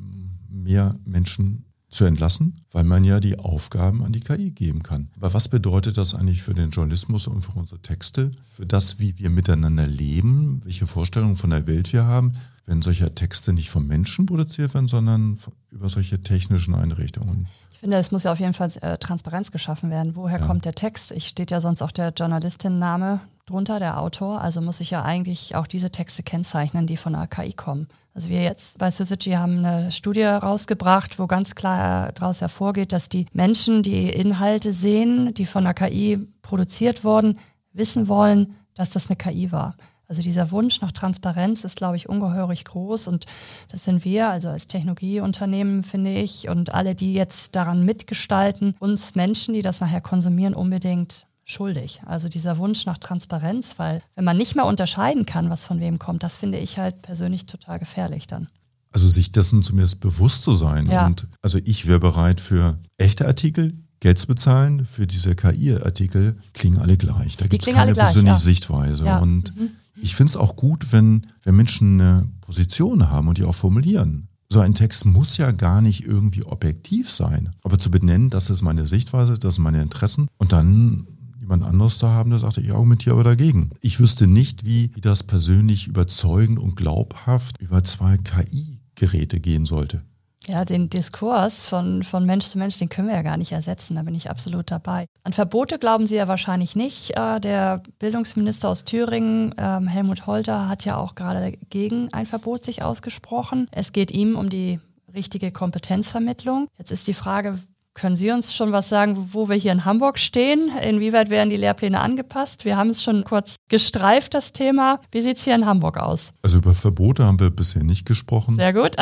mehr 0.48 0.96
Menschen 1.04 1.64
zu 1.90 2.04
entlassen, 2.04 2.64
weil 2.70 2.84
man 2.84 3.02
ja 3.02 3.18
die 3.18 3.38
Aufgaben 3.38 4.04
an 4.04 4.12
die 4.12 4.20
KI 4.20 4.50
geben 4.50 4.82
kann. 4.82 5.08
Aber 5.16 5.32
was 5.32 5.48
bedeutet 5.48 5.96
das 5.96 6.14
eigentlich 6.14 6.42
für 6.42 6.52
den 6.52 6.70
Journalismus 6.70 7.26
und 7.26 7.40
für 7.40 7.58
unsere 7.58 7.80
Texte, 7.80 8.30
für 8.50 8.66
das, 8.66 8.98
wie 8.98 9.18
wir 9.18 9.30
miteinander 9.30 9.86
leben, 9.86 10.60
welche 10.64 10.86
Vorstellungen 10.86 11.36
von 11.36 11.50
der 11.50 11.66
Welt 11.66 11.92
wir 11.92 12.04
haben, 12.04 12.34
wenn 12.66 12.82
solche 12.82 13.14
Texte 13.14 13.54
nicht 13.54 13.70
vom 13.70 13.86
Menschen 13.86 14.26
produziert 14.26 14.74
werden, 14.74 14.88
sondern 14.88 15.38
über 15.70 15.88
solche 15.88 16.20
technischen 16.20 16.74
Einrichtungen? 16.74 17.48
Ich 17.72 17.78
finde, 17.78 17.96
es 17.96 18.10
muss 18.10 18.24
ja 18.24 18.32
auf 18.32 18.40
jeden 18.40 18.54
Fall 18.54 18.70
äh, 18.82 18.98
Transparenz 18.98 19.50
geschaffen 19.50 19.88
werden. 19.90 20.14
Woher 20.14 20.40
ja. 20.40 20.46
kommt 20.46 20.66
der 20.66 20.74
Text? 20.74 21.12
Ich 21.12 21.28
steht 21.28 21.50
ja 21.50 21.62
sonst 21.62 21.80
auch 21.80 21.92
der 21.92 22.12
Journalistin-Name 22.14 23.20
drunter, 23.48 23.78
der 23.78 24.00
Autor. 24.00 24.40
Also 24.40 24.60
muss 24.60 24.80
ich 24.80 24.90
ja 24.90 25.02
eigentlich 25.02 25.54
auch 25.54 25.66
diese 25.66 25.90
Texte 25.90 26.22
kennzeichnen, 26.22 26.86
die 26.86 26.96
von 26.96 27.12
der 27.12 27.26
KI 27.26 27.52
kommen. 27.52 27.88
Also 28.14 28.28
wir 28.30 28.42
jetzt 28.42 28.78
bei 28.78 28.90
Syzygy 28.90 29.32
haben 29.32 29.64
eine 29.64 29.92
Studie 29.92 30.24
rausgebracht, 30.24 31.18
wo 31.18 31.26
ganz 31.26 31.54
klar 31.54 32.12
daraus 32.12 32.40
hervorgeht, 32.40 32.92
dass 32.92 33.08
die 33.08 33.26
Menschen, 33.32 33.82
die 33.82 34.08
Inhalte 34.10 34.72
sehen, 34.72 35.34
die 35.34 35.46
von 35.46 35.64
der 35.64 35.74
KI 35.74 36.18
produziert 36.42 37.04
wurden, 37.04 37.38
wissen 37.72 38.08
wollen, 38.08 38.56
dass 38.74 38.90
das 38.90 39.08
eine 39.08 39.16
KI 39.16 39.52
war. 39.52 39.76
Also 40.08 40.22
dieser 40.22 40.50
Wunsch 40.50 40.80
nach 40.80 40.90
Transparenz 40.90 41.64
ist, 41.64 41.76
glaube 41.76 41.96
ich, 41.96 42.08
ungeheurig 42.08 42.64
groß 42.64 43.08
und 43.08 43.26
das 43.70 43.84
sind 43.84 44.06
wir, 44.06 44.30
also 44.30 44.48
als 44.48 44.66
Technologieunternehmen, 44.66 45.84
finde 45.84 46.12
ich, 46.12 46.48
und 46.48 46.72
alle, 46.72 46.94
die 46.94 47.12
jetzt 47.12 47.54
daran 47.54 47.84
mitgestalten, 47.84 48.74
uns 48.80 49.14
Menschen, 49.14 49.52
die 49.52 49.60
das 49.60 49.80
nachher 49.80 50.00
konsumieren, 50.00 50.54
unbedingt 50.54 51.27
schuldig. 51.48 52.02
Also 52.04 52.28
dieser 52.28 52.58
Wunsch 52.58 52.84
nach 52.86 52.98
Transparenz, 52.98 53.78
weil 53.78 54.02
wenn 54.14 54.24
man 54.24 54.36
nicht 54.36 54.54
mehr 54.54 54.66
unterscheiden 54.66 55.26
kann, 55.26 55.50
was 55.50 55.64
von 55.64 55.80
wem 55.80 55.98
kommt, 55.98 56.22
das 56.22 56.36
finde 56.36 56.58
ich 56.58 56.78
halt 56.78 57.02
persönlich 57.02 57.46
total 57.46 57.78
gefährlich 57.78 58.26
dann. 58.26 58.48
Also 58.92 59.08
sich 59.08 59.32
dessen 59.32 59.62
zumindest 59.62 60.00
bewusst 60.00 60.42
zu 60.42 60.54
sein. 60.54 60.86
Ja. 60.86 61.06
Und 61.06 61.26
also 61.42 61.58
ich 61.64 61.86
wäre 61.86 62.00
bereit 62.00 62.40
für 62.40 62.78
echte 62.98 63.26
Artikel 63.26 63.74
Geld 64.00 64.18
zu 64.18 64.26
bezahlen. 64.26 64.84
Für 64.84 65.06
diese 65.06 65.34
KI-Artikel 65.34 66.36
klingen 66.52 66.78
alle 66.78 66.96
gleich. 66.96 67.36
Da 67.36 67.46
gibt 67.46 67.66
es 67.66 67.74
keine 67.74 67.92
gleich, 67.92 68.06
persönliche 68.06 68.36
ja. 68.36 68.40
Sichtweise. 68.40 69.04
Ja. 69.04 69.18
Und 69.18 69.56
mhm. 69.56 69.70
ich 70.00 70.14
finde 70.14 70.30
es 70.30 70.36
auch 70.36 70.54
gut, 70.54 70.92
wenn, 70.92 71.26
wenn 71.42 71.56
Menschen 71.56 72.00
eine 72.00 72.28
Position 72.42 73.10
haben 73.10 73.26
und 73.26 73.38
die 73.38 73.44
auch 73.44 73.54
formulieren. 73.54 74.28
So 74.50 74.60
ein 74.60 74.74
Text 74.74 75.04
muss 75.04 75.36
ja 75.36 75.50
gar 75.50 75.82
nicht 75.82 76.06
irgendwie 76.06 76.44
objektiv 76.44 77.10
sein. 77.10 77.50
Aber 77.62 77.78
zu 77.78 77.90
benennen, 77.90 78.30
das 78.30 78.48
ist 78.48 78.62
meine 78.62 78.86
Sichtweise, 78.86 79.34
das 79.34 79.56
sind 79.56 79.64
meine 79.64 79.82
Interessen. 79.82 80.28
Und 80.38 80.52
dann 80.52 81.06
jemand 81.48 81.64
anderes 81.64 81.98
da 81.98 82.08
haben, 82.08 82.30
der 82.30 82.38
sagte, 82.38 82.60
ich 82.60 82.72
argumentiere 82.72 83.14
aber 83.14 83.24
dagegen. 83.24 83.70
Ich 83.80 84.00
wüsste 84.00 84.26
nicht, 84.26 84.66
wie 84.66 84.92
das 85.00 85.22
persönlich 85.22 85.86
überzeugend 85.86 86.58
und 86.58 86.76
glaubhaft 86.76 87.58
über 87.58 87.82
zwei 87.82 88.18
KI-Geräte 88.18 89.40
gehen 89.40 89.64
sollte. 89.64 90.02
Ja, 90.46 90.64
den 90.64 90.88
Diskurs 90.88 91.66
von, 91.66 92.02
von 92.02 92.24
Mensch 92.24 92.46
zu 92.46 92.58
Mensch, 92.58 92.78
den 92.78 92.88
können 92.88 93.08
wir 93.08 93.14
ja 93.14 93.22
gar 93.22 93.36
nicht 93.36 93.52
ersetzen, 93.52 93.96
da 93.96 94.02
bin 94.02 94.14
ich 94.14 94.30
absolut 94.30 94.70
dabei. 94.70 95.06
An 95.22 95.32
Verbote 95.32 95.78
glauben 95.78 96.06
Sie 96.06 96.16
ja 96.16 96.28
wahrscheinlich 96.28 96.74
nicht. 96.76 97.16
Äh, 97.16 97.40
der 97.40 97.82
Bildungsminister 97.98 98.68
aus 98.68 98.84
Thüringen, 98.84 99.54
ähm, 99.58 99.86
Helmut 99.86 100.26
Holter, 100.26 100.68
hat 100.68 100.84
ja 100.84 100.96
auch 100.96 101.14
gerade 101.14 101.52
gegen 101.70 102.12
ein 102.12 102.24
Verbot 102.24 102.64
sich 102.64 102.82
ausgesprochen. 102.82 103.68
Es 103.72 103.92
geht 103.92 104.10
ihm 104.10 104.36
um 104.36 104.48
die 104.48 104.80
richtige 105.14 105.50
Kompetenzvermittlung. 105.50 106.68
Jetzt 106.78 106.92
ist 106.92 107.08
die 107.08 107.14
Frage, 107.14 107.58
können 107.98 108.16
Sie 108.16 108.30
uns 108.30 108.54
schon 108.54 108.70
was 108.70 108.88
sagen, 108.88 109.30
wo 109.32 109.48
wir 109.48 109.56
hier 109.56 109.72
in 109.72 109.84
Hamburg 109.84 110.20
stehen? 110.20 110.70
Inwieweit 110.88 111.30
werden 111.30 111.50
die 111.50 111.56
Lehrpläne 111.56 112.00
angepasst? 112.00 112.64
Wir 112.64 112.76
haben 112.76 112.90
es 112.90 113.02
schon 113.02 113.24
kurz 113.24 113.56
gestreift, 113.68 114.34
das 114.34 114.52
Thema. 114.52 115.00
Wie 115.10 115.20
sieht 115.20 115.36
es 115.36 115.44
hier 115.44 115.56
in 115.56 115.66
Hamburg 115.66 115.98
aus? 115.98 116.32
Also 116.42 116.58
über 116.58 116.74
Verbote 116.74 117.24
haben 117.24 117.40
wir 117.40 117.50
bisher 117.50 117.82
nicht 117.82 118.06
gesprochen. 118.06 118.54
Sehr 118.54 118.72
gut. 118.72 118.94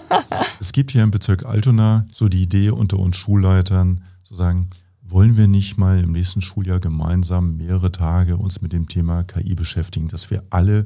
es 0.60 0.72
gibt 0.72 0.90
hier 0.90 1.02
im 1.02 1.10
Bezirk 1.10 1.46
Altona 1.46 2.06
so 2.12 2.28
die 2.28 2.42
Idee 2.42 2.68
unter 2.68 2.98
uns 2.98 3.16
Schulleitern 3.16 4.04
zu 4.22 4.34
sagen, 4.34 4.68
wollen 5.00 5.38
wir 5.38 5.48
nicht 5.48 5.78
mal 5.78 5.98
im 5.98 6.12
nächsten 6.12 6.42
Schuljahr 6.42 6.80
gemeinsam 6.80 7.56
mehrere 7.56 7.92
Tage 7.92 8.36
uns 8.36 8.60
mit 8.60 8.74
dem 8.74 8.88
Thema 8.88 9.22
KI 9.22 9.54
beschäftigen, 9.54 10.08
dass 10.08 10.30
wir 10.30 10.42
alle, 10.50 10.84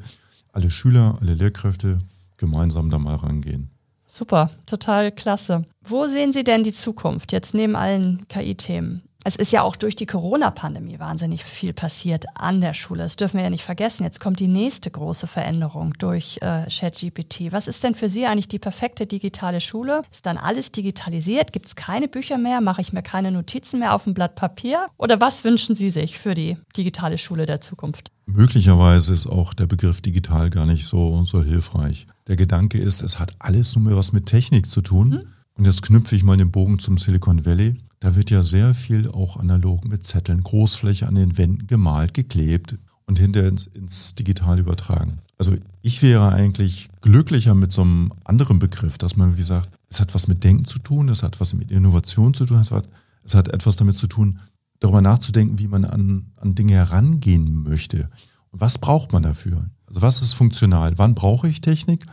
alle 0.53 0.71
Schüler, 0.71 1.19
alle 1.21 1.35
Lehrkräfte 1.35 1.99
gemeinsam 2.37 2.89
da 2.89 3.01
mal 3.01 3.17
rangehen. 3.17 3.71
Super, 4.11 4.51
total 4.65 5.13
klasse. 5.13 5.67
Wo 5.85 6.07
sehen 6.07 6.33
Sie 6.33 6.43
denn 6.43 6.65
die 6.65 6.73
Zukunft 6.73 7.31
jetzt 7.31 7.53
neben 7.53 7.77
allen 7.77 8.27
KI-Themen? 8.29 9.03
Es 9.29 9.37
ist 9.37 9.53
ja 9.53 9.61
auch 9.61 9.77
durch 9.77 9.95
die 9.95 10.07
Corona-Pandemie 10.07 10.99
wahnsinnig 10.99 11.45
viel 11.45 11.75
passiert 11.75 12.25
an 12.35 12.63
der 12.63 12.73
Schule. 12.73 13.03
Das 13.03 13.17
dürfen 13.17 13.37
wir 13.37 13.45
ja 13.45 13.51
nicht 13.51 13.63
vergessen. 13.63 14.05
Jetzt 14.05 14.21
kommt 14.21 14.41
die 14.41 14.49
nächste 14.49 14.91
große 14.91 15.27
Veränderung 15.27 15.93
durch 15.99 16.39
äh, 16.41 16.65
ChatGPT. 16.71 17.53
Was 17.53 17.69
ist 17.69 17.85
denn 17.85 17.95
für 17.95 18.09
Sie 18.09 18.25
eigentlich 18.25 18.49
die 18.49 18.59
perfekte 18.59 19.05
digitale 19.05 19.61
Schule? 19.61 20.01
Ist 20.11 20.25
dann 20.25 20.39
alles 20.39 20.73
digitalisiert? 20.73 21.53
Gibt 21.53 21.67
es 21.67 21.77
keine 21.77 22.09
Bücher 22.09 22.39
mehr? 22.39 22.63
Mache 22.63 22.81
ich 22.81 22.95
mir 22.95 23.03
keine 23.03 23.31
Notizen 23.31 23.81
mehr 23.81 23.95
auf 23.95 24.05
dem 24.05 24.15
Blatt 24.15 24.35
Papier? 24.35 24.87
Oder 24.97 25.21
was 25.21 25.45
wünschen 25.45 25.75
Sie 25.75 25.91
sich 25.91 26.19
für 26.19 26.33
die 26.35 26.57
digitale 26.75 27.19
Schule 27.19 27.45
der 27.45 27.61
Zukunft? 27.61 28.11
Möglicherweise 28.25 29.13
ist 29.13 29.27
auch 29.27 29.53
der 29.53 29.67
Begriff 29.67 30.01
digital 30.01 30.49
gar 30.49 30.65
nicht 30.65 30.87
so, 30.87 31.23
so 31.25 31.43
hilfreich. 31.43 32.07
Der 32.29 32.37
Gedanke 32.37 32.79
ist, 32.79 33.03
es 33.03 33.19
hat 33.19 33.33
alles 33.41 33.77
nur 33.77 33.85
mehr 33.85 33.97
was 33.97 34.13
mit 34.13 34.25
Technik 34.25 34.65
zu 34.65 34.81
tun. 34.81 35.11
Mhm. 35.11 35.23
Und 35.59 35.67
jetzt 35.67 35.83
knüpfe 35.83 36.17
ich 36.17 36.25
mal 36.25 36.39
den 36.39 36.51
Bogen 36.51 36.79
zum 36.79 36.97
Silicon 36.97 37.45
Valley. 37.45 37.77
Da 38.01 38.15
wird 38.15 38.31
ja 38.31 38.43
sehr 38.43 38.75
viel 38.75 39.09
auch 39.09 39.37
analog 39.37 39.87
mit 39.87 40.07
Zetteln, 40.07 40.43
Großfläche 40.43 41.09
an 41.09 41.17
den 41.17 41.37
Wänden 41.37 41.67
gemalt, 41.67 42.15
geklebt 42.15 42.77
und 43.07 43.19
hinterher 43.19 43.49
ins, 43.49 43.67
ins 43.67 44.15
Digital 44.15 44.59
übertragen. 44.59 45.19
Also 45.39 45.57
ich 45.83 46.03
wäre 46.03 46.33
eigentlich 46.33 46.89
glücklicher 47.01 47.55
mit 47.55 47.73
so 47.73 47.83
einem 47.83 48.13
anderen 48.25 48.59
Begriff, 48.59 48.99
dass 48.99 49.17
man, 49.17 49.35
wie 49.35 49.39
gesagt, 49.39 49.71
es 49.89 50.01
hat 50.01 50.15
was 50.15 50.29
mit 50.29 50.45
Denken 50.45 50.65
zu 50.65 50.79
tun, 50.79 51.09
es 51.09 51.23
hat 51.23 51.41
was 51.41 51.55
mit 51.55 51.71
Innovation 51.71 52.35
zu 52.35 52.45
tun, 52.45 52.61
es 52.61 52.71
hat, 52.71 52.89
es 53.25 53.35
hat 53.35 53.49
etwas 53.49 53.77
damit 53.77 53.97
zu 53.97 54.07
tun, 54.07 54.41
darüber 54.81 55.01
nachzudenken, 55.01 55.59
wie 55.59 55.69
man 55.69 55.85
an, 55.85 56.33
an 56.37 56.55
Dinge 56.55 56.75
herangehen 56.75 57.63
möchte. 57.63 58.11
Und 58.51 58.61
was 58.61 58.79
braucht 58.79 59.13
man 59.13 59.23
dafür? 59.23 59.65
Also 59.87 60.03
was 60.03 60.23
ist 60.23 60.35
funktional? 60.35 60.99
Wann 60.99 61.15
brauche 61.15 61.49
ich 61.49 61.61
Technik? 61.61 62.07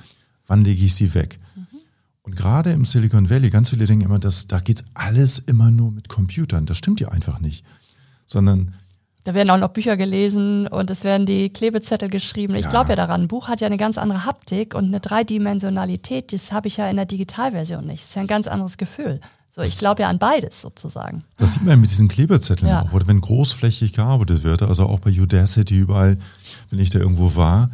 Wann 0.47 0.63
lege 0.63 0.85
ich 0.85 0.95
sie 0.95 1.13
weg? 1.13 1.39
Und 2.25 2.35
gerade 2.35 2.71
im 2.71 2.85
Silicon 2.85 3.29
Valley, 3.29 3.51
ganz 3.51 3.69
viele 3.69 3.85
denken 3.85 4.05
immer, 4.05 4.17
dass 4.17 4.47
da 4.47 4.59
geht's 4.59 4.83
alles 4.95 5.37
immer 5.37 5.69
nur 5.69 5.91
mit 5.91 6.09
Computern. 6.09 6.65
Das 6.65 6.77
stimmt 6.77 6.99
ja 6.99 7.09
einfach 7.09 7.39
nicht. 7.39 7.63
Sondern 8.25 8.73
da 9.25 9.33
werden 9.33 9.49
auch 9.49 9.57
noch 9.57 9.69
Bücher 9.69 9.97
gelesen 9.97 10.67
und 10.67 10.89
es 10.91 11.03
werden 11.03 11.25
die 11.25 11.49
Klebezettel 11.49 12.09
geschrieben. 12.09 12.53
Ich 12.55 12.65
ja. 12.65 12.69
glaube 12.69 12.89
ja 12.89 12.95
daran, 12.95 13.21
ein 13.21 13.27
Buch 13.27 13.47
hat 13.47 13.59
ja 13.59 13.65
eine 13.65 13.77
ganz 13.77 13.97
andere 13.97 14.23
Haptik 14.23 14.75
und 14.75 14.85
eine 14.85 14.99
Dreidimensionalität, 14.99 16.31
das 16.31 16.51
habe 16.51 16.67
ich 16.67 16.77
ja 16.77 16.87
in 16.89 16.95
der 16.95 17.05
Digitalversion 17.05 17.85
nicht. 17.85 18.03
Das 18.03 18.09
ist 18.09 18.15
ja 18.15 18.21
ein 18.21 18.27
ganz 18.27 18.47
anderes 18.47 18.77
Gefühl. 18.77 19.19
So, 19.49 19.61
ich 19.61 19.77
glaube 19.77 20.03
ja 20.03 20.09
an 20.09 20.19
beides 20.19 20.61
sozusagen. 20.61 21.23
Das 21.37 21.53
sieht 21.53 21.63
man 21.63 21.79
mit 21.79 21.89
diesen 21.89 22.07
Klebezetteln 22.07 22.69
ja. 22.69 22.83
auch, 22.83 22.93
oder 22.93 23.07
wenn 23.07 23.21
großflächig 23.21 23.93
gearbeitet 23.93 24.43
wird, 24.43 24.61
also 24.61 24.85
auch 24.85 24.99
bei 24.99 25.09
Udacity 25.09 25.75
überall, 25.75 26.17
wenn 26.69 26.79
ich 26.79 26.91
da 26.91 26.99
irgendwo 26.99 27.35
war, 27.35 27.71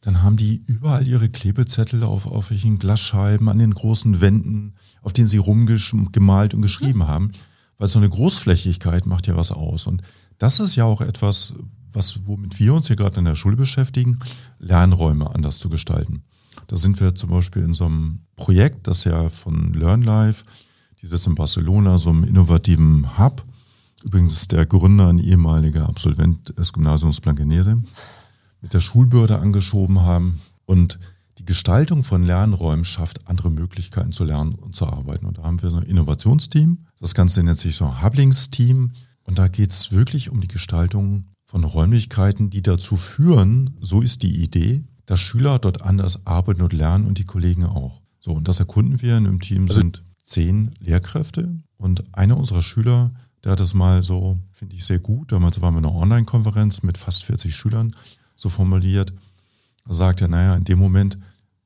dann 0.00 0.22
haben 0.22 0.36
die 0.36 0.62
überall 0.66 1.06
ihre 1.06 1.28
Klebezettel 1.28 2.04
auf, 2.04 2.26
auf 2.26 2.50
welchen 2.50 2.78
Glasscheiben, 2.78 3.48
an 3.48 3.58
den 3.58 3.74
großen 3.74 4.20
Wänden, 4.20 4.74
auf 5.02 5.12
denen 5.12 5.28
sie 5.28 5.36
rumgemalt 5.36 6.54
und 6.54 6.62
geschrieben 6.62 7.00
mhm. 7.00 7.08
haben. 7.08 7.32
Weil 7.76 7.88
so 7.88 7.98
eine 7.98 8.08
Großflächigkeit 8.08 9.06
macht 9.06 9.26
ja 9.26 9.36
was 9.36 9.52
aus. 9.52 9.86
Und 9.86 10.02
das 10.38 10.60
ist 10.60 10.74
ja 10.74 10.84
auch 10.84 11.00
etwas, 11.00 11.54
was, 11.92 12.26
womit 12.26 12.58
wir 12.58 12.74
uns 12.74 12.86
hier 12.86 12.96
gerade 12.96 13.18
in 13.18 13.24
der 13.24 13.34
Schule 13.34 13.56
beschäftigen, 13.56 14.20
Lernräume 14.58 15.34
anders 15.34 15.58
zu 15.58 15.68
gestalten. 15.68 16.22
Da 16.66 16.76
sind 16.76 17.00
wir 17.00 17.14
zum 17.14 17.30
Beispiel 17.30 17.62
in 17.62 17.74
so 17.74 17.86
einem 17.86 18.20
Projekt, 18.36 18.86
das 18.86 19.04
ja 19.04 19.28
von 19.28 19.74
LearnLife, 19.74 20.44
die 21.02 21.06
sitzt 21.06 21.26
in 21.26 21.34
Barcelona, 21.34 21.98
so 21.98 22.10
einem 22.10 22.24
innovativen 22.24 23.18
Hub. 23.18 23.44
Übrigens 24.02 24.34
ist 24.34 24.52
der 24.52 24.66
Gründer 24.66 25.08
ein 25.08 25.18
ehemaliger 25.18 25.88
Absolvent 25.88 26.56
des 26.58 26.72
Gymnasiums 26.72 27.20
Blankenese 27.20 27.82
mit 28.60 28.74
der 28.74 28.80
Schulbürde 28.80 29.38
angeschoben 29.38 30.00
haben. 30.00 30.40
Und 30.66 30.98
die 31.38 31.44
Gestaltung 31.44 32.02
von 32.02 32.24
Lernräumen 32.24 32.84
schafft 32.84 33.26
andere 33.26 33.50
Möglichkeiten 33.50 34.12
zu 34.12 34.24
lernen 34.24 34.54
und 34.54 34.76
zu 34.76 34.86
arbeiten. 34.86 35.26
Und 35.26 35.38
da 35.38 35.42
haben 35.44 35.62
wir 35.62 35.70
so 35.70 35.76
ein 35.76 35.84
Innovationsteam. 35.84 36.86
Das 36.98 37.14
Ganze 37.14 37.42
nennt 37.42 37.58
sich 37.58 37.76
so 37.76 37.86
ein 37.86 38.02
Hublings-Team. 38.02 38.92
Und 39.24 39.38
da 39.38 39.48
geht 39.48 39.70
es 39.70 39.92
wirklich 39.92 40.30
um 40.30 40.40
die 40.40 40.48
Gestaltung 40.48 41.24
von 41.46 41.64
Räumlichkeiten, 41.64 42.50
die 42.50 42.62
dazu 42.62 42.96
führen, 42.96 43.76
so 43.80 44.02
ist 44.02 44.22
die 44.22 44.42
Idee, 44.42 44.84
dass 45.06 45.18
Schüler 45.18 45.58
dort 45.58 45.82
anders 45.82 46.26
arbeiten 46.26 46.62
und 46.62 46.72
lernen 46.72 47.06
und 47.06 47.18
die 47.18 47.24
Kollegen 47.24 47.64
auch. 47.64 48.00
So, 48.20 48.32
und 48.32 48.46
das 48.46 48.60
erkunden 48.60 49.00
wir. 49.02 49.16
Im 49.16 49.40
Team 49.40 49.62
also 49.62 49.80
sind 49.80 50.04
zehn 50.24 50.70
Lehrkräfte 50.78 51.58
und 51.76 52.04
einer 52.14 52.36
unserer 52.36 52.62
Schüler, 52.62 53.12
der 53.42 53.52
hat 53.52 53.60
das 53.60 53.74
mal 53.74 54.02
so, 54.02 54.38
finde 54.52 54.76
ich, 54.76 54.84
sehr 54.84 54.98
gut. 54.98 55.32
Damals 55.32 55.60
waren 55.60 55.74
wir 55.74 55.78
in 55.78 55.86
einer 55.86 55.94
Online-Konferenz 55.94 56.82
mit 56.82 56.98
fast 56.98 57.24
40 57.24 57.56
Schülern 57.56 57.96
so 58.40 58.48
formuliert, 58.48 59.12
sagt 59.88 60.22
er, 60.22 60.28
naja, 60.28 60.56
in 60.56 60.64
dem 60.64 60.78
Moment, 60.78 61.18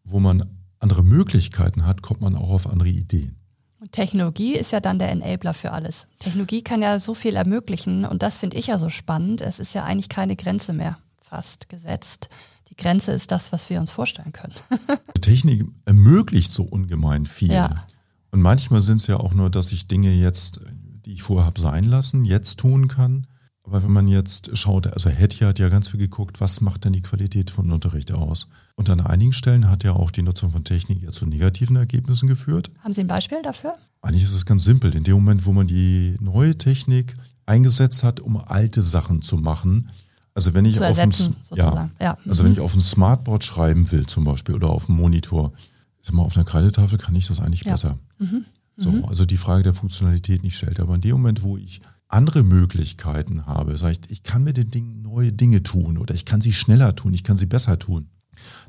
wo 0.02 0.18
man 0.18 0.44
andere 0.80 1.04
Möglichkeiten 1.04 1.86
hat, 1.86 2.02
kommt 2.02 2.20
man 2.20 2.34
auch 2.34 2.50
auf 2.50 2.66
andere 2.66 2.88
Ideen. 2.88 3.36
Und 3.78 3.92
Technologie 3.92 4.56
ist 4.56 4.72
ja 4.72 4.80
dann 4.80 4.98
der 4.98 5.10
Enabler 5.10 5.54
für 5.54 5.72
alles. 5.72 6.06
Technologie 6.18 6.62
kann 6.62 6.82
ja 6.82 6.98
so 6.98 7.14
viel 7.14 7.36
ermöglichen 7.36 8.04
und 8.04 8.22
das 8.22 8.38
finde 8.38 8.56
ich 8.56 8.66
ja 8.66 8.78
so 8.78 8.88
spannend. 8.88 9.40
Es 9.40 9.58
ist 9.58 9.74
ja 9.74 9.84
eigentlich 9.84 10.08
keine 10.08 10.36
Grenze 10.36 10.72
mehr 10.72 10.98
fast 11.20 11.68
gesetzt. 11.68 12.28
Die 12.70 12.76
Grenze 12.76 13.12
ist 13.12 13.30
das, 13.30 13.52
was 13.52 13.70
wir 13.70 13.78
uns 13.78 13.90
vorstellen 13.90 14.32
können. 14.32 14.54
Technik 15.20 15.66
ermöglicht 15.84 16.50
so 16.50 16.64
ungemein 16.64 17.26
viel. 17.26 17.52
Ja. 17.52 17.86
Und 18.30 18.40
manchmal 18.40 18.82
sind 18.82 19.00
es 19.00 19.06
ja 19.06 19.18
auch 19.18 19.32
nur, 19.32 19.50
dass 19.50 19.70
ich 19.70 19.86
Dinge 19.86 20.10
jetzt, 20.10 20.60
die 21.04 21.12
ich 21.12 21.22
vorher 21.22 21.46
habe 21.46 21.60
sein 21.60 21.84
lassen, 21.84 22.24
jetzt 22.24 22.58
tun 22.58 22.88
kann. 22.88 23.26
Aber 23.66 23.82
wenn 23.82 23.92
man 23.92 24.08
jetzt 24.08 24.56
schaut, 24.56 24.86
also 24.86 25.08
Hetty 25.08 25.38
hat 25.38 25.58
ja 25.58 25.70
ganz 25.70 25.88
viel 25.88 25.98
geguckt, 26.00 26.40
was 26.40 26.60
macht 26.60 26.84
denn 26.84 26.92
die 26.92 27.00
Qualität 27.00 27.50
von 27.50 27.70
Unterricht 27.72 28.12
aus? 28.12 28.46
Und 28.76 28.90
an 28.90 29.00
einigen 29.00 29.32
Stellen 29.32 29.70
hat 29.70 29.84
ja 29.84 29.92
auch 29.94 30.10
die 30.10 30.22
Nutzung 30.22 30.50
von 30.50 30.64
Technik 30.64 31.02
ja 31.02 31.10
zu 31.10 31.24
negativen 31.24 31.76
Ergebnissen 31.76 32.28
geführt. 32.28 32.70
Haben 32.82 32.92
Sie 32.92 33.00
ein 33.00 33.06
Beispiel 33.06 33.40
dafür? 33.42 33.74
Eigentlich 34.02 34.24
ist 34.24 34.34
es 34.34 34.44
ganz 34.44 34.64
simpel. 34.64 34.94
In 34.94 35.04
dem 35.04 35.14
Moment, 35.14 35.46
wo 35.46 35.52
man 35.52 35.66
die 35.66 36.16
neue 36.20 36.58
Technik 36.58 37.16
eingesetzt 37.46 38.04
hat, 38.04 38.20
um 38.20 38.36
alte 38.36 38.82
Sachen 38.82 39.22
zu 39.22 39.38
machen, 39.38 39.88
also 40.34 40.52
wenn 40.52 40.64
ich, 40.64 40.80
auf, 40.82 40.98
ein, 40.98 41.12
ja, 41.54 41.90
ja. 42.00 42.18
Also 42.28 42.42
mhm. 42.42 42.46
wenn 42.46 42.52
ich 42.54 42.60
auf 42.60 42.74
ein 42.74 42.80
Smartboard 42.80 43.44
schreiben 43.44 43.90
will 43.92 44.06
zum 44.06 44.24
Beispiel 44.24 44.56
oder 44.56 44.68
auf 44.68 44.86
dem 44.86 44.96
Monitor, 44.96 45.52
sag 46.02 46.14
mal, 46.14 46.24
auf 46.24 46.36
einer 46.36 46.44
Kreidetafel 46.44 46.98
kann 46.98 47.14
ich 47.14 47.28
das 47.28 47.40
eigentlich 47.40 47.62
ja. 47.62 47.72
besser. 47.72 47.98
Mhm. 48.18 48.44
So, 48.76 48.90
mhm. 48.90 49.04
also 49.04 49.24
die 49.24 49.36
Frage 49.36 49.62
der 49.62 49.72
Funktionalität 49.72 50.42
nicht 50.42 50.56
stellt. 50.56 50.80
Aber 50.80 50.96
in 50.96 51.00
dem 51.00 51.12
Moment, 51.12 51.44
wo 51.44 51.56
ich 51.56 51.80
andere 52.08 52.42
Möglichkeiten 52.42 53.46
habe, 53.46 53.76
sage 53.76 53.92
ich, 53.92 54.10
ich 54.10 54.22
kann 54.22 54.44
mit 54.44 54.56
den 54.56 54.70
Dingen 54.70 55.02
neue 55.02 55.32
Dinge 55.32 55.62
tun 55.62 55.98
oder 55.98 56.14
ich 56.14 56.24
kann 56.24 56.40
sie 56.40 56.52
schneller 56.52 56.94
tun, 56.94 57.14
ich 57.14 57.24
kann 57.24 57.36
sie 57.36 57.46
besser 57.46 57.78
tun, 57.78 58.08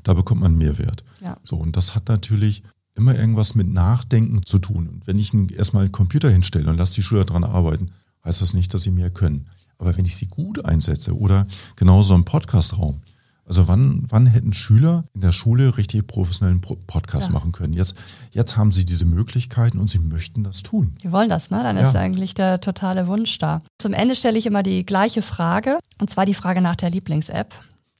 da 0.02 0.14
bekommt 0.14 0.40
man 0.40 0.56
Mehrwert. 0.56 1.04
Ja. 1.20 1.36
So, 1.44 1.56
und 1.56 1.76
das 1.76 1.94
hat 1.94 2.08
natürlich 2.08 2.62
immer 2.94 3.14
irgendwas 3.14 3.54
mit 3.54 3.68
Nachdenken 3.68 4.44
zu 4.44 4.58
tun. 4.58 4.88
Und 4.88 5.06
wenn 5.06 5.18
ich 5.18 5.32
erstmal 5.52 5.84
einen 5.84 5.92
Computer 5.92 6.30
hinstelle 6.30 6.68
und 6.70 6.78
lasse 6.78 6.94
die 6.94 7.02
Schüler 7.02 7.24
daran 7.24 7.44
arbeiten, 7.44 7.90
heißt 8.24 8.40
das 8.40 8.54
nicht, 8.54 8.72
dass 8.74 8.82
sie 8.82 8.90
mehr 8.90 9.10
können. 9.10 9.44
Aber 9.78 9.96
wenn 9.96 10.06
ich 10.06 10.16
sie 10.16 10.26
gut 10.26 10.64
einsetze 10.64 11.16
oder 11.16 11.46
genauso 11.76 12.14
im 12.14 12.24
Podcastraum, 12.24 13.02
also 13.46 13.68
wann, 13.68 14.04
wann 14.08 14.26
hätten 14.26 14.52
Schüler 14.52 15.04
in 15.14 15.20
der 15.20 15.32
Schule 15.32 15.76
richtig 15.76 16.06
professionellen 16.06 16.60
Podcast 16.60 17.28
ja. 17.28 17.32
machen 17.32 17.52
können? 17.52 17.72
Jetzt, 17.72 17.94
jetzt 18.32 18.56
haben 18.56 18.72
sie 18.72 18.84
diese 18.84 19.04
Möglichkeiten 19.04 19.78
und 19.78 19.88
sie 19.88 20.00
möchten 20.00 20.42
das 20.42 20.62
tun. 20.62 20.96
Die 21.02 21.12
wollen 21.12 21.28
das, 21.28 21.50
ne? 21.50 21.62
Dann 21.62 21.76
ja. 21.76 21.88
ist 21.88 21.94
eigentlich 21.94 22.34
der 22.34 22.60
totale 22.60 23.06
Wunsch 23.06 23.38
da. 23.38 23.62
Zum 23.78 23.94
Ende 23.94 24.16
stelle 24.16 24.36
ich 24.36 24.46
immer 24.46 24.64
die 24.64 24.84
gleiche 24.84 25.22
Frage, 25.22 25.78
und 26.00 26.10
zwar 26.10 26.26
die 26.26 26.34
Frage 26.34 26.60
nach 26.60 26.76
der 26.76 26.90
Lieblings-App. 26.90 27.54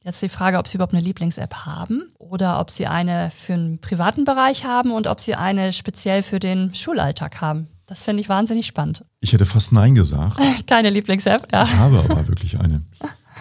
Jetzt 0.04 0.22
die 0.22 0.28
Frage, 0.28 0.59
ob 0.59 0.68
Sie 0.68 0.76
überhaupt 0.76 0.94
eine 0.94 1.02
Lieblings-App 1.02 1.66
haben 1.66 2.04
oder 2.18 2.61
ob 2.61 2.70
Sie 2.70 2.87
eine 2.87 3.30
für 3.35 3.54
einen 3.54 3.80
privaten 3.80 4.24
Bereich 4.24 4.64
haben 4.64 4.92
und 4.92 5.06
ob 5.06 5.20
Sie 5.20 5.35
eine 5.35 5.72
speziell 5.72 6.22
für 6.22 6.38
den 6.40 6.74
Schulalltag 6.74 7.40
haben. 7.40 7.68
Das 7.87 8.02
finde 8.02 8.20
ich 8.20 8.28
wahnsinnig 8.28 8.66
spannend. 8.66 9.04
Ich 9.20 9.32
hätte 9.32 9.44
fast 9.44 9.72
Nein 9.72 9.94
gesagt. 9.94 10.38
Keine 10.66 10.90
Lieblings-App, 10.90 11.48
ja. 11.52 11.64
Ich 11.64 11.74
habe 11.74 11.98
aber 12.00 12.26
wirklich 12.26 12.59
eine. 12.59 12.82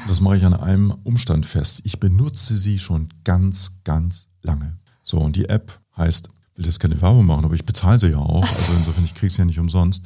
Das 0.07 0.21
mache 0.21 0.37
ich 0.37 0.45
an 0.45 0.53
einem 0.53 0.91
Umstand 0.91 1.45
fest. 1.45 1.81
Ich 1.83 1.99
benutze 1.99 2.57
sie 2.57 2.77
schon 2.77 3.09
ganz, 3.23 3.71
ganz 3.83 4.29
lange. 4.43 4.77
So, 5.03 5.17
und 5.17 5.35
die 5.35 5.49
App 5.49 5.81
heißt, 5.97 6.29
ich 6.53 6.57
will 6.59 6.65
jetzt 6.65 6.79
keine 6.79 7.01
Werbung 7.01 7.25
machen, 7.25 7.43
aber 7.43 7.55
ich 7.55 7.65
bezahle 7.65 7.99
sie 7.99 8.09
ja 8.09 8.19
auch. 8.19 8.47
Also 8.55 8.73
insofern, 8.77 9.05
ich 9.05 9.15
kriege 9.15 9.33
sie 9.33 9.39
ja 9.39 9.45
nicht 9.45 9.59
umsonst. 9.59 10.05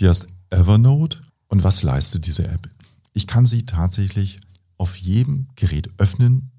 Die 0.00 0.08
heißt 0.08 0.26
Evernote. 0.50 1.20
Und 1.48 1.64
was 1.64 1.82
leistet 1.82 2.26
diese 2.26 2.46
App? 2.46 2.68
Ich 3.14 3.26
kann 3.26 3.46
sie 3.46 3.64
tatsächlich 3.64 4.38
auf 4.76 4.96
jedem 4.96 5.48
Gerät 5.56 5.88
öffnen, 5.98 6.50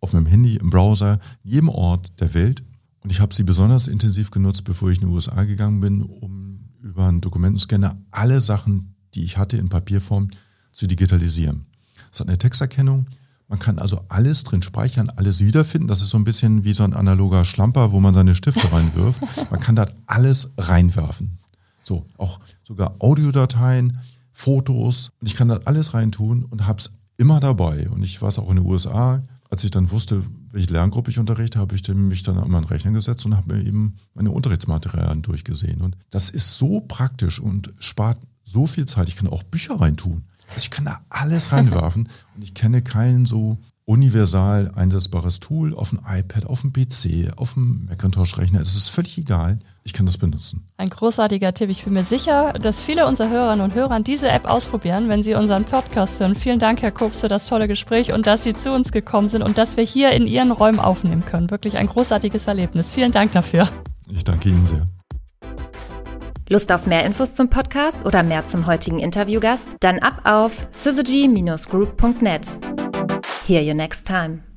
auf 0.00 0.14
meinem 0.14 0.26
Handy, 0.26 0.56
im 0.56 0.70
Browser, 0.70 1.20
jedem 1.42 1.68
Ort 1.68 2.18
der 2.20 2.32
Welt. 2.32 2.64
Und 3.00 3.10
ich 3.10 3.20
habe 3.20 3.34
sie 3.34 3.44
besonders 3.44 3.88
intensiv 3.88 4.30
genutzt, 4.30 4.64
bevor 4.64 4.90
ich 4.90 5.00
in 5.00 5.08
die 5.08 5.12
USA 5.12 5.44
gegangen 5.44 5.80
bin, 5.80 6.02
um 6.02 6.70
über 6.80 7.06
einen 7.06 7.20
Dokumentenscanner 7.20 8.00
alle 8.10 8.40
Sachen, 8.40 8.94
die 9.14 9.22
ich 9.22 9.36
hatte 9.36 9.58
in 9.58 9.68
Papierform, 9.68 10.28
zu 10.72 10.86
digitalisieren. 10.86 11.67
Es 12.12 12.20
hat 12.20 12.28
eine 12.28 12.38
Texterkennung. 12.38 13.06
Man 13.48 13.58
kann 13.58 13.78
also 13.78 14.02
alles 14.08 14.44
drin 14.44 14.62
speichern, 14.62 15.10
alles 15.10 15.40
wiederfinden. 15.40 15.88
Das 15.88 16.02
ist 16.02 16.10
so 16.10 16.18
ein 16.18 16.24
bisschen 16.24 16.64
wie 16.64 16.74
so 16.74 16.82
ein 16.82 16.92
analoger 16.92 17.44
Schlamper, 17.46 17.92
wo 17.92 18.00
man 18.00 18.12
seine 18.12 18.34
Stifte 18.34 18.70
reinwirft. 18.72 19.22
Man 19.50 19.60
kann 19.60 19.74
da 19.74 19.86
alles 20.06 20.52
reinwerfen. 20.58 21.38
So, 21.82 22.04
auch 22.18 22.40
sogar 22.62 22.96
Audiodateien, 22.98 23.98
Fotos. 24.32 25.12
Und 25.20 25.26
ich 25.26 25.34
kann 25.34 25.48
da 25.48 25.60
alles 25.64 25.94
reintun 25.94 26.44
und 26.44 26.66
habe 26.66 26.80
es 26.80 26.92
immer 27.16 27.40
dabei. 27.40 27.88
Und 27.88 28.02
ich 28.02 28.20
war 28.20 28.28
es 28.28 28.38
auch 28.38 28.50
in 28.50 28.56
den 28.56 28.66
USA. 28.66 29.22
Als 29.50 29.64
ich 29.64 29.70
dann 29.70 29.90
wusste, 29.90 30.22
welche 30.52 30.72
Lerngruppe 30.72 31.10
ich 31.10 31.18
unterrichte, 31.18 31.58
habe 31.58 31.74
ich 31.74 31.88
mich 31.88 32.22
dann 32.22 32.38
an 32.38 32.50
meinen 32.50 32.64
Rechner 32.64 32.92
gesetzt 32.92 33.24
und 33.24 33.34
habe 33.34 33.54
mir 33.54 33.62
eben 33.64 33.96
meine 34.14 34.30
Unterrichtsmaterialien 34.30 35.22
durchgesehen. 35.22 35.80
Und 35.80 35.96
das 36.10 36.28
ist 36.28 36.58
so 36.58 36.80
praktisch 36.80 37.40
und 37.40 37.72
spart 37.78 38.18
so 38.44 38.66
viel 38.66 38.86
Zeit. 38.86 39.08
Ich 39.08 39.16
kann 39.16 39.28
auch 39.28 39.42
Bücher 39.42 39.80
reintun. 39.80 40.24
Also 40.48 40.60
ich 40.60 40.70
kann 40.70 40.84
da 40.84 41.00
alles 41.10 41.52
reinwerfen 41.52 42.08
und 42.36 42.42
ich 42.42 42.54
kenne 42.54 42.82
kein 42.82 43.26
so 43.26 43.58
universal 43.88 44.70
einsetzbares 44.74 45.40
Tool 45.40 45.74
auf 45.74 45.90
dem 45.90 46.00
iPad, 46.06 46.44
auf 46.44 46.60
dem 46.60 46.74
PC, 46.74 47.32
auf 47.38 47.54
dem 47.54 47.88
Macintosh-Rechner. 47.88 48.60
Es 48.60 48.76
ist 48.76 48.88
völlig 48.88 49.16
egal. 49.16 49.58
Ich 49.82 49.94
kann 49.94 50.04
das 50.04 50.18
benutzen. 50.18 50.68
Ein 50.76 50.90
großartiger 50.90 51.54
Tipp. 51.54 51.70
Ich 51.70 51.84
bin 51.84 51.94
mir 51.94 52.04
sicher, 52.04 52.52
dass 52.52 52.80
viele 52.80 53.06
unserer 53.06 53.30
Hörerinnen 53.30 53.64
und 53.64 53.74
Hörer 53.74 54.00
diese 54.00 54.28
App 54.28 54.44
ausprobieren, 54.44 55.08
wenn 55.08 55.22
sie 55.22 55.32
unseren 55.32 55.64
Podcast 55.64 56.20
hören. 56.20 56.34
Vielen 56.34 56.58
Dank, 56.58 56.82
Herr 56.82 56.92
Kops, 56.92 57.20
für 57.20 57.28
das 57.28 57.46
tolle 57.46 57.66
Gespräch 57.66 58.12
und 58.12 58.26
dass 58.26 58.44
Sie 58.44 58.52
zu 58.52 58.72
uns 58.72 58.92
gekommen 58.92 59.28
sind 59.28 59.40
und 59.40 59.56
dass 59.56 59.78
wir 59.78 59.84
hier 59.84 60.10
in 60.10 60.26
Ihren 60.26 60.52
Räumen 60.52 60.80
aufnehmen 60.80 61.24
können. 61.24 61.50
Wirklich 61.50 61.78
ein 61.78 61.86
großartiges 61.86 62.46
Erlebnis. 62.46 62.90
Vielen 62.90 63.12
Dank 63.12 63.32
dafür. 63.32 63.70
Ich 64.10 64.24
danke 64.24 64.50
Ihnen 64.50 64.66
sehr. 64.66 64.86
Lust 66.48 66.72
auf 66.72 66.86
mehr 66.86 67.04
Infos 67.04 67.34
zum 67.34 67.50
Podcast 67.50 68.06
oder 68.06 68.22
mehr 68.22 68.44
zum 68.44 68.66
heutigen 68.66 68.98
Interviewgast? 68.98 69.68
Dann 69.80 69.98
ab 69.98 70.22
auf 70.24 70.66
syzygy-group.net. 70.70 72.46
Hear 73.46 73.62
you 73.62 73.74
next 73.74 74.06
time. 74.06 74.47